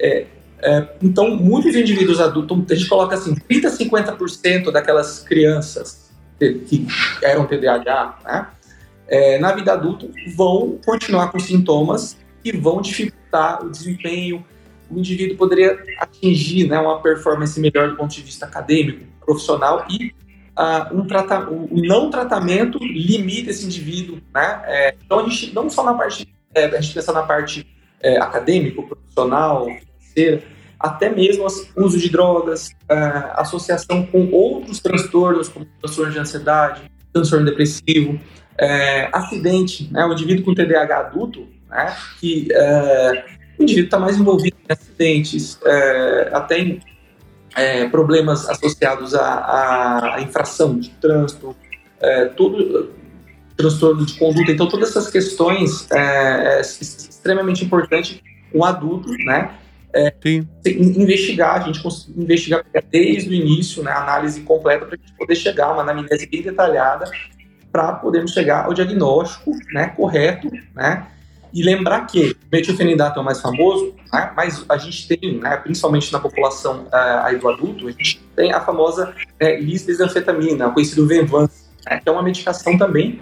É, 0.00 0.24
é, 0.62 0.88
então, 1.02 1.36
muitos 1.36 1.76
indivíduos 1.76 2.18
adultos, 2.18 2.64
a 2.70 2.74
gente 2.74 2.88
coloca 2.88 3.14
assim, 3.14 3.34
30% 3.34 3.90
50% 3.90 4.72
daquelas 4.72 5.18
crianças 5.18 6.10
que 6.38 6.86
eram 7.22 7.46
TDAH, 7.46 8.20
né, 8.24 8.46
é, 9.06 9.38
na 9.38 9.52
vida 9.52 9.74
adulta, 9.74 10.08
vão 10.34 10.78
continuar 10.82 11.30
com 11.30 11.38
sintomas 11.38 12.16
que 12.42 12.56
vão 12.56 12.80
dificultar 12.80 13.62
o 13.62 13.70
desempenho, 13.70 14.42
o 14.90 14.98
indivíduo 14.98 15.36
poderia 15.36 15.78
atingir 15.98 16.68
né, 16.68 16.78
uma 16.78 17.00
performance 17.00 17.58
melhor 17.60 17.90
do 17.90 17.96
ponto 17.96 18.14
de 18.14 18.22
vista 18.22 18.46
acadêmico, 18.46 19.04
profissional 19.24 19.86
e 19.90 20.12
uh, 20.58 20.96
um, 20.96 21.06
trata 21.06 21.48
um 21.50 21.68
não 21.72 22.10
tratamento 22.10 22.78
limita 22.78 23.50
esse 23.50 23.64
indivíduo. 23.64 24.20
Né? 24.34 24.62
É, 24.64 24.94
então, 25.04 25.20
a 25.20 25.22
gente, 25.28 25.54
não 25.54 25.68
só 25.68 25.84
na 25.84 25.94
parte, 25.94 26.28
é, 26.54 26.64
a 26.64 26.80
gente 26.80 26.94
pensa 26.94 27.12
na 27.12 27.22
parte 27.22 27.66
é, 28.00 28.18
acadêmico, 28.18 28.86
profissional, 28.86 29.66
financeira, 30.18 30.42
até 30.78 31.10
mesmo 31.10 31.44
o 31.76 31.84
uso 31.84 31.98
de 31.98 32.08
drogas, 32.08 32.70
é, 32.88 32.96
associação 33.34 34.06
com 34.06 34.30
outros 34.30 34.80
transtornos, 34.80 35.48
como 35.48 35.66
transtorno 35.80 36.12
de 36.12 36.18
ansiedade, 36.18 36.82
transtorno 37.12 37.44
depressivo, 37.44 38.18
é, 38.56 39.08
acidente, 39.12 39.88
né? 39.92 40.04
o 40.04 40.12
indivíduo 40.12 40.44
com 40.44 40.54
TDAH 40.54 40.98
adulto, 40.98 41.48
né? 41.68 41.96
que 42.20 42.48
é, 42.52 43.37
o 43.58 43.62
indivíduo 43.62 43.86
está 43.86 43.98
mais 43.98 44.16
envolvido 44.16 44.56
em 44.68 44.72
acidentes, 44.72 45.58
é, 45.64 46.30
até 46.32 46.58
em 46.58 46.80
é, 47.56 47.88
problemas 47.88 48.48
associados 48.48 49.14
à, 49.14 50.14
à, 50.14 50.22
infração 50.22 50.78
de 50.78 50.90
trânsito, 50.90 51.56
é, 52.00 52.26
tudo, 52.26 52.92
transtorno 53.56 54.06
de 54.06 54.14
conduta. 54.14 54.52
Então, 54.52 54.68
todas 54.68 54.90
essas 54.90 55.10
questões 55.10 55.90
é, 55.90 56.58
é 56.58 56.60
extremamente 56.60 57.64
importante 57.64 58.22
um 58.54 58.64
adulto, 58.64 59.10
né? 59.24 59.54
É, 59.92 60.12
investigar, 60.66 61.56
a 61.56 61.60
gente 61.60 61.80
investigar 62.16 62.62
desde 62.90 63.30
o 63.30 63.32
início, 63.32 63.82
né, 63.82 63.90
análise 63.90 64.42
completa 64.42 64.84
para 64.84 64.96
a 64.96 64.98
gente 64.98 65.16
poder 65.16 65.34
chegar 65.34 65.68
a 65.68 65.72
uma 65.72 65.82
anamnese 65.82 66.26
bem 66.26 66.42
detalhada 66.42 67.10
para 67.72 67.94
podermos 67.94 68.32
chegar 68.32 68.66
ao 68.66 68.74
diagnóstico 68.74 69.50
né, 69.72 69.88
correto, 69.88 70.50
né, 70.74 71.06
e 71.52 71.62
lembrar 71.62 72.06
que 72.06 72.36
metilfenidato 72.50 73.18
é 73.18 73.22
o 73.22 73.24
mais 73.24 73.40
famoso, 73.40 73.94
né, 74.12 74.32
mas 74.36 74.64
a 74.68 74.76
gente 74.76 75.08
tem, 75.08 75.38
né, 75.38 75.56
principalmente 75.56 76.12
na 76.12 76.18
população 76.18 76.84
uh, 76.84 77.24
aí 77.24 77.36
do 77.36 77.48
adulto, 77.48 77.88
a 77.88 77.90
gente 77.90 78.20
tem 78.36 78.52
a 78.52 78.60
famosa 78.60 79.14
é, 79.40 79.60
lisdesanfetamina, 79.60 80.70
conhecido 80.70 81.06
Venvance, 81.06 81.66
né, 81.86 82.00
que 82.00 82.08
é 82.08 82.12
uma 82.12 82.22
medicação 82.22 82.76
também 82.76 83.20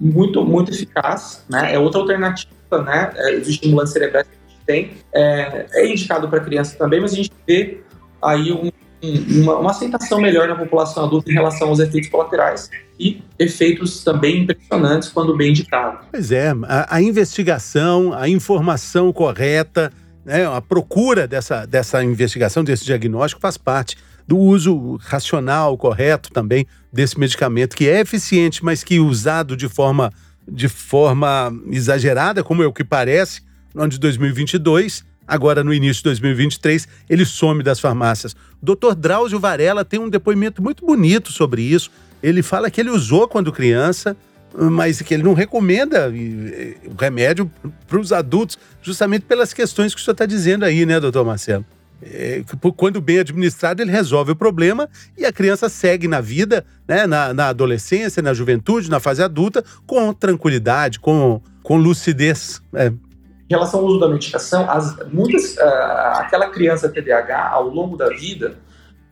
muito, 0.00 0.44
muito 0.44 0.70
eficaz, 0.70 1.44
né, 1.48 1.74
é 1.74 1.78
outra 1.78 2.00
alternativa 2.00 2.50
né, 2.84 3.12
é, 3.16 3.36
dos 3.36 3.48
estimulantes 3.48 3.92
cerebrais 3.92 4.26
que 4.26 4.34
a 4.34 4.50
gente 4.50 4.64
tem. 4.64 4.90
É, 5.12 5.66
é 5.72 5.86
indicado 5.88 6.28
para 6.28 6.40
criança 6.40 6.76
também, 6.76 7.00
mas 7.00 7.12
a 7.12 7.16
gente 7.16 7.32
vê 7.46 7.80
aí 8.22 8.52
um 8.52 8.70
uma, 9.02 9.58
uma, 9.58 9.70
aceitação 9.70 10.20
melhor 10.20 10.48
na 10.48 10.56
população 10.56 11.04
adulta 11.04 11.30
em 11.30 11.34
relação 11.34 11.68
aos 11.68 11.78
efeitos 11.78 12.10
colaterais 12.10 12.70
e 12.98 13.22
efeitos 13.38 14.02
também 14.02 14.42
impressionantes 14.42 15.08
quando 15.08 15.36
bem 15.36 15.50
indicado. 15.50 15.98
Pois 16.10 16.32
é, 16.32 16.52
a, 16.64 16.96
a 16.96 17.02
investigação, 17.02 18.12
a 18.12 18.28
informação 18.28 19.12
correta, 19.12 19.92
né, 20.24 20.46
a 20.46 20.60
procura 20.60 21.28
dessa, 21.28 21.64
dessa 21.64 22.02
investigação, 22.02 22.64
desse 22.64 22.84
diagnóstico 22.84 23.40
faz 23.40 23.56
parte 23.56 23.96
do 24.26 24.36
uso 24.36 24.98
racional, 25.00 25.78
correto 25.78 26.30
também 26.30 26.66
desse 26.92 27.18
medicamento, 27.18 27.74
que 27.74 27.88
é 27.88 28.00
eficiente, 28.00 28.62
mas 28.62 28.84
que 28.84 29.00
usado 29.00 29.56
de 29.56 29.68
forma, 29.68 30.12
de 30.46 30.68
forma 30.68 31.50
exagerada, 31.70 32.44
como 32.44 32.62
é 32.62 32.66
o 32.66 32.72
que 32.72 32.84
parece, 32.84 33.40
no 33.74 33.82
ano 33.82 33.90
de 33.90 33.98
2022, 33.98 35.04
Agora, 35.28 35.62
no 35.62 35.74
início 35.74 35.96
de 35.96 36.04
2023, 36.04 36.88
ele 37.08 37.26
some 37.26 37.62
das 37.62 37.78
farmácias. 37.78 38.32
O 38.32 38.64
doutor 38.64 38.94
Drauzio 38.94 39.38
Varela 39.38 39.84
tem 39.84 40.00
um 40.00 40.08
depoimento 40.08 40.62
muito 40.62 40.86
bonito 40.86 41.30
sobre 41.30 41.60
isso. 41.60 41.90
Ele 42.22 42.42
fala 42.42 42.70
que 42.70 42.80
ele 42.80 42.88
usou 42.88 43.28
quando 43.28 43.52
criança, 43.52 44.16
mas 44.54 45.02
que 45.02 45.12
ele 45.12 45.22
não 45.22 45.34
recomenda 45.34 46.10
o 46.10 47.00
remédio 47.00 47.50
para 47.86 48.00
os 48.00 48.12
adultos, 48.12 48.58
justamente 48.80 49.26
pelas 49.26 49.52
questões 49.52 49.94
que 49.94 50.00
o 50.00 50.04
senhor 50.04 50.14
está 50.14 50.24
dizendo 50.24 50.64
aí, 50.64 50.86
né, 50.86 50.98
doutor 50.98 51.24
Marcelo? 51.24 51.64
É, 52.00 52.44
quando 52.76 53.00
bem 53.00 53.18
administrado, 53.18 53.82
ele 53.82 53.90
resolve 53.90 54.30
o 54.30 54.36
problema 54.36 54.88
e 55.16 55.24
a 55.24 55.32
criança 55.32 55.68
segue 55.68 56.06
na 56.06 56.20
vida, 56.20 56.64
né, 56.86 57.06
na, 57.06 57.34
na 57.34 57.48
adolescência, 57.48 58.22
na 58.22 58.32
juventude, 58.32 58.88
na 58.88 59.00
fase 59.00 59.22
adulta, 59.22 59.64
com 59.86 60.12
tranquilidade, 60.14 61.00
com, 61.00 61.42
com 61.62 61.76
lucidez. 61.76 62.62
É. 62.72 62.92
Em 63.48 63.54
relação 63.54 63.80
ao 63.80 63.86
uso 63.86 63.98
da 63.98 64.08
medicação, 64.08 64.70
as, 64.70 64.94
muitas, 65.10 65.56
uh, 65.56 65.62
aquela 66.16 66.50
criança 66.50 66.88
TDAH, 66.88 67.50
ao 67.50 67.68
longo 67.68 67.96
da 67.96 68.08
vida, 68.10 68.56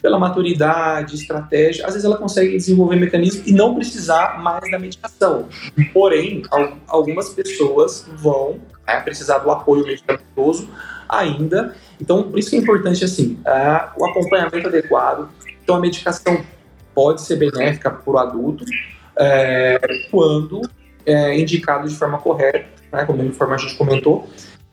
pela 0.02 0.18
maturidade, 0.18 1.14
estratégia, 1.14 1.86
às 1.86 1.94
vezes 1.94 2.04
ela 2.04 2.18
consegue 2.18 2.56
desenvolver 2.56 2.96
mecanismos 2.96 3.46
e 3.46 3.52
não 3.52 3.74
precisar 3.74 4.38
mais 4.40 4.70
da 4.70 4.78
medicação. 4.78 5.48
Porém, 5.92 6.42
algumas 6.86 7.30
pessoas 7.30 8.06
vão 8.14 8.60
né, 8.86 9.00
precisar 9.00 9.38
do 9.38 9.50
apoio 9.50 9.84
medicamentoso 9.84 10.68
ainda. 11.08 11.74
Então, 12.00 12.24
por 12.24 12.38
isso 12.38 12.50
que 12.50 12.56
é 12.56 12.58
importante 12.58 13.04
assim, 13.04 13.38
uh, 13.40 14.00
o 14.00 14.04
acompanhamento 14.04 14.68
adequado. 14.68 15.30
Então, 15.62 15.76
a 15.76 15.80
medicação 15.80 16.44
pode 16.94 17.22
ser 17.22 17.36
benéfica 17.36 17.90
para 17.90 18.12
o 18.12 18.18
adulto 18.18 18.64
é, 19.18 19.78
quando 20.10 20.62
é 21.04 21.38
indicado 21.38 21.88
de 21.88 21.94
forma 21.94 22.18
correta, 22.18 22.66
né, 22.96 23.04
como 23.04 23.20
a 23.20 23.56
gente 23.56 23.76
comentou. 23.76 24.28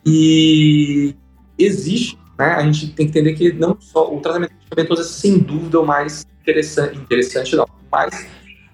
E 0.05 1.15
existe 1.57 2.17
né? 2.37 2.53
A 2.53 2.61
gente 2.63 2.87
tem 2.87 3.05
que 3.05 3.11
entender 3.19 3.33
que 3.33 3.53
não 3.53 3.77
só 3.79 4.13
o 4.13 4.19
tratamento 4.19 4.53
medicamentoso 4.53 5.01
é 5.01 5.05
sem 5.05 5.37
dúvida 5.37 5.79
o 5.79 5.85
mais 5.85 6.25
interessante, 6.41 6.97
interessante 6.97 7.55
não, 7.55 7.67
mais 7.91 8.27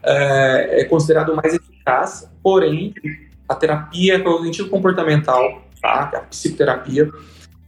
é, 0.04 0.82
é 0.82 0.84
considerado 0.86 1.34
o 1.34 1.36
mais 1.36 1.54
eficaz, 1.54 2.30
porém 2.42 2.94
a 3.48 3.56
terapia 3.56 4.22
cognitivo 4.22 4.70
comportamental, 4.70 5.64
tá? 5.82 6.12
a 6.14 6.20
psicoterapia 6.22 7.10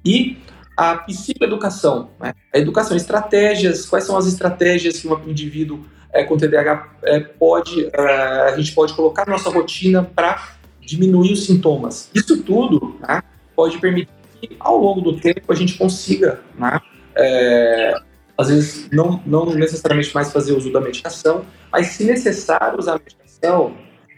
e 0.06 0.38
a 0.78 0.96
psicoeducação, 0.96 2.12
né? 2.20 2.34
a 2.54 2.58
educação, 2.58 2.96
estratégias, 2.96 3.86
quais 3.86 4.06
são 4.06 4.18
as 4.18 4.26
estratégias 4.26 5.00
que 5.00 5.08
um 5.08 5.20
indivíduo 5.28 5.86
é, 6.14 6.24
com 6.24 6.38
TDAH 6.38 6.90
é, 7.04 7.20
pode, 7.20 7.90
é, 7.94 8.54
a 8.54 8.58
gente 8.58 8.74
pode 8.74 8.94
colocar 8.94 9.26
na 9.26 9.34
nossa 9.34 9.50
rotina 9.50 10.04
para 10.04 10.56
diminuir 10.82 11.34
os 11.34 11.46
sintomas. 11.46 12.10
Isso 12.14 12.44
tudo 12.44 12.98
né, 13.00 13.22
pode 13.56 13.78
permitir 13.80 14.12
que 14.42 14.56
ao 14.60 14.78
longo 14.78 15.02
do 15.02 15.20
tempo 15.20 15.52
a 15.52 15.56
gente 15.56 15.78
consiga, 15.78 16.42
né, 16.58 16.80
é, 17.16 17.94
às 18.38 18.50
vezes 18.50 18.90
não, 18.92 19.22
não 19.26 19.46
necessariamente 19.54 20.14
mais 20.14 20.32
fazer 20.32 20.54
uso 20.54 20.72
da 20.72 20.82
medicação, 20.82 21.46
mas 21.72 21.88
se 21.88 22.04
necessário 22.04 22.80
usar 22.80 22.96
a 22.96 23.00
medicação, 23.00 23.74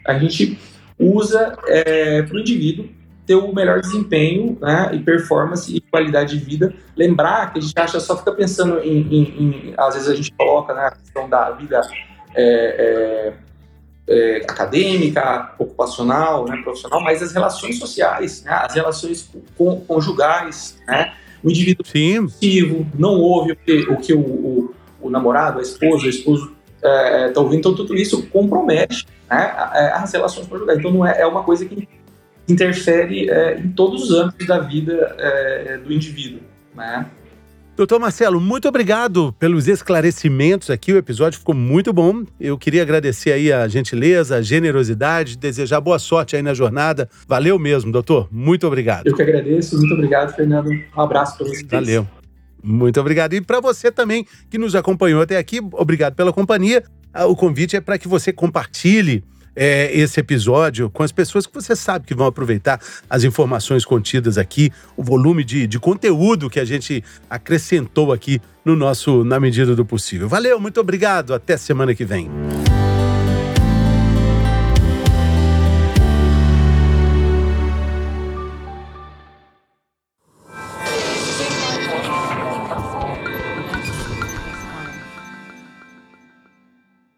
a 0.06 0.18
gente 0.18 0.58
usa 0.98 1.56
é, 1.66 2.22
para 2.22 2.36
o 2.36 2.40
indivíduo 2.40 2.88
ter 3.26 3.34
o 3.34 3.54
melhor 3.54 3.80
desempenho 3.80 4.58
né, 4.60 4.90
e 4.92 4.98
performance 4.98 5.74
e 5.74 5.80
qualidade 5.80 6.38
de 6.38 6.44
vida. 6.44 6.74
Lembrar 6.94 7.52
que 7.52 7.58
a 7.58 7.62
gente 7.62 7.78
acha, 7.78 7.98
só 7.98 8.16
fica 8.18 8.32
pensando 8.32 8.80
em, 8.80 9.00
em, 9.00 9.22
em 9.22 9.74
às 9.76 9.94
vezes 9.94 10.08
a 10.08 10.14
gente 10.14 10.30
coloca 10.32 10.74
né, 10.74 10.82
a 10.86 10.90
questão 10.90 11.28
da 11.28 11.50
vida 11.52 11.80
é, 12.34 13.32
é, 14.06 14.38
é, 14.38 14.44
acadêmica, 14.44 15.54
ocupacional, 15.58 16.46
né, 16.46 16.60
profissional, 16.62 17.02
mas 17.02 17.22
as 17.22 17.32
relações 17.32 17.78
sociais, 17.78 18.42
né, 18.42 18.52
as 18.52 18.74
relações 18.74 19.30
conjugais, 19.86 20.78
né, 20.86 21.14
o 21.42 21.50
indivíduo 21.50 21.84
Sim. 21.84 22.86
Não 22.98 23.20
ouve 23.20 23.52
o 23.52 23.56
que 23.56 23.72
o, 23.90 23.96
que 23.98 24.14
o, 24.14 24.20
o, 24.20 24.74
o 25.02 25.10
namorado, 25.10 25.58
a 25.58 25.62
esposa, 25.62 26.06
o 26.06 26.08
esposo 26.08 26.52
está 26.76 26.88
é, 26.88 27.28
tá 27.28 27.40
ouvindo, 27.40 27.58
então 27.58 27.74
tudo 27.74 27.94
isso 27.94 28.26
compromete 28.28 29.06
né, 29.28 29.54
as 29.94 30.12
relações 30.12 30.46
conjugais. 30.46 30.78
Então 30.78 30.90
não 30.90 31.06
é, 31.06 31.20
é 31.20 31.26
uma 31.26 31.42
coisa 31.42 31.66
que 31.66 31.86
interfere 32.48 33.28
é, 33.30 33.58
em 33.58 33.70
todos 33.72 34.04
os 34.04 34.10
âmbitos 34.10 34.46
da 34.46 34.58
vida 34.58 35.14
é, 35.18 35.78
do 35.78 35.92
indivíduo. 35.92 36.40
Né? 36.74 37.06
Doutor 37.76 37.98
Marcelo, 37.98 38.40
muito 38.40 38.68
obrigado 38.68 39.34
pelos 39.36 39.66
esclarecimentos 39.66 40.70
aqui. 40.70 40.92
O 40.92 40.96
episódio 40.96 41.40
ficou 41.40 41.56
muito 41.56 41.92
bom. 41.92 42.22
Eu 42.38 42.56
queria 42.56 42.82
agradecer 42.82 43.32
aí 43.32 43.52
a 43.52 43.66
gentileza, 43.66 44.36
a 44.36 44.42
generosidade, 44.42 45.36
desejar 45.36 45.80
boa 45.80 45.98
sorte 45.98 46.36
aí 46.36 46.42
na 46.42 46.54
jornada. 46.54 47.08
Valeu 47.26 47.58
mesmo, 47.58 47.90
doutor. 47.90 48.28
Muito 48.30 48.64
obrigado. 48.64 49.08
Eu 49.08 49.16
que 49.16 49.22
agradeço. 49.22 49.76
Muito 49.76 49.92
obrigado, 49.92 50.36
Fernando. 50.36 50.70
Um 50.70 51.00
abraço 51.00 51.36
para 51.36 51.48
vocês. 51.48 51.66
Valeu. 51.68 52.06
Muito 52.62 53.00
obrigado. 53.00 53.34
E 53.34 53.40
para 53.40 53.58
você 53.58 53.90
também 53.90 54.24
que 54.48 54.56
nos 54.56 54.76
acompanhou 54.76 55.20
até 55.20 55.36
aqui, 55.36 55.60
obrigado 55.72 56.14
pela 56.14 56.32
companhia. 56.32 56.84
Ah, 57.12 57.26
o 57.26 57.34
convite 57.34 57.74
é 57.74 57.80
para 57.80 57.98
que 57.98 58.06
você 58.06 58.32
compartilhe 58.32 59.24
é, 59.56 59.90
esse 59.96 60.20
episódio 60.20 60.90
com 60.90 61.02
as 61.02 61.12
pessoas 61.12 61.46
que 61.46 61.54
você 61.54 61.74
sabe 61.76 62.06
que 62.06 62.14
vão 62.14 62.26
aproveitar 62.26 62.80
as 63.08 63.24
informações 63.24 63.84
contidas 63.84 64.38
aqui, 64.38 64.72
o 64.96 65.02
volume 65.02 65.44
de, 65.44 65.66
de 65.66 65.78
conteúdo 65.78 66.50
que 66.50 66.60
a 66.60 66.64
gente 66.64 67.02
acrescentou 67.28 68.12
aqui 68.12 68.40
no 68.64 68.74
nosso 68.74 69.24
Na 69.24 69.38
Medida 69.38 69.74
do 69.74 69.84
Possível. 69.84 70.28
Valeu, 70.28 70.58
muito 70.58 70.80
obrigado. 70.80 71.34
Até 71.34 71.56
semana 71.56 71.94
que 71.94 72.04
vem. 72.04 72.30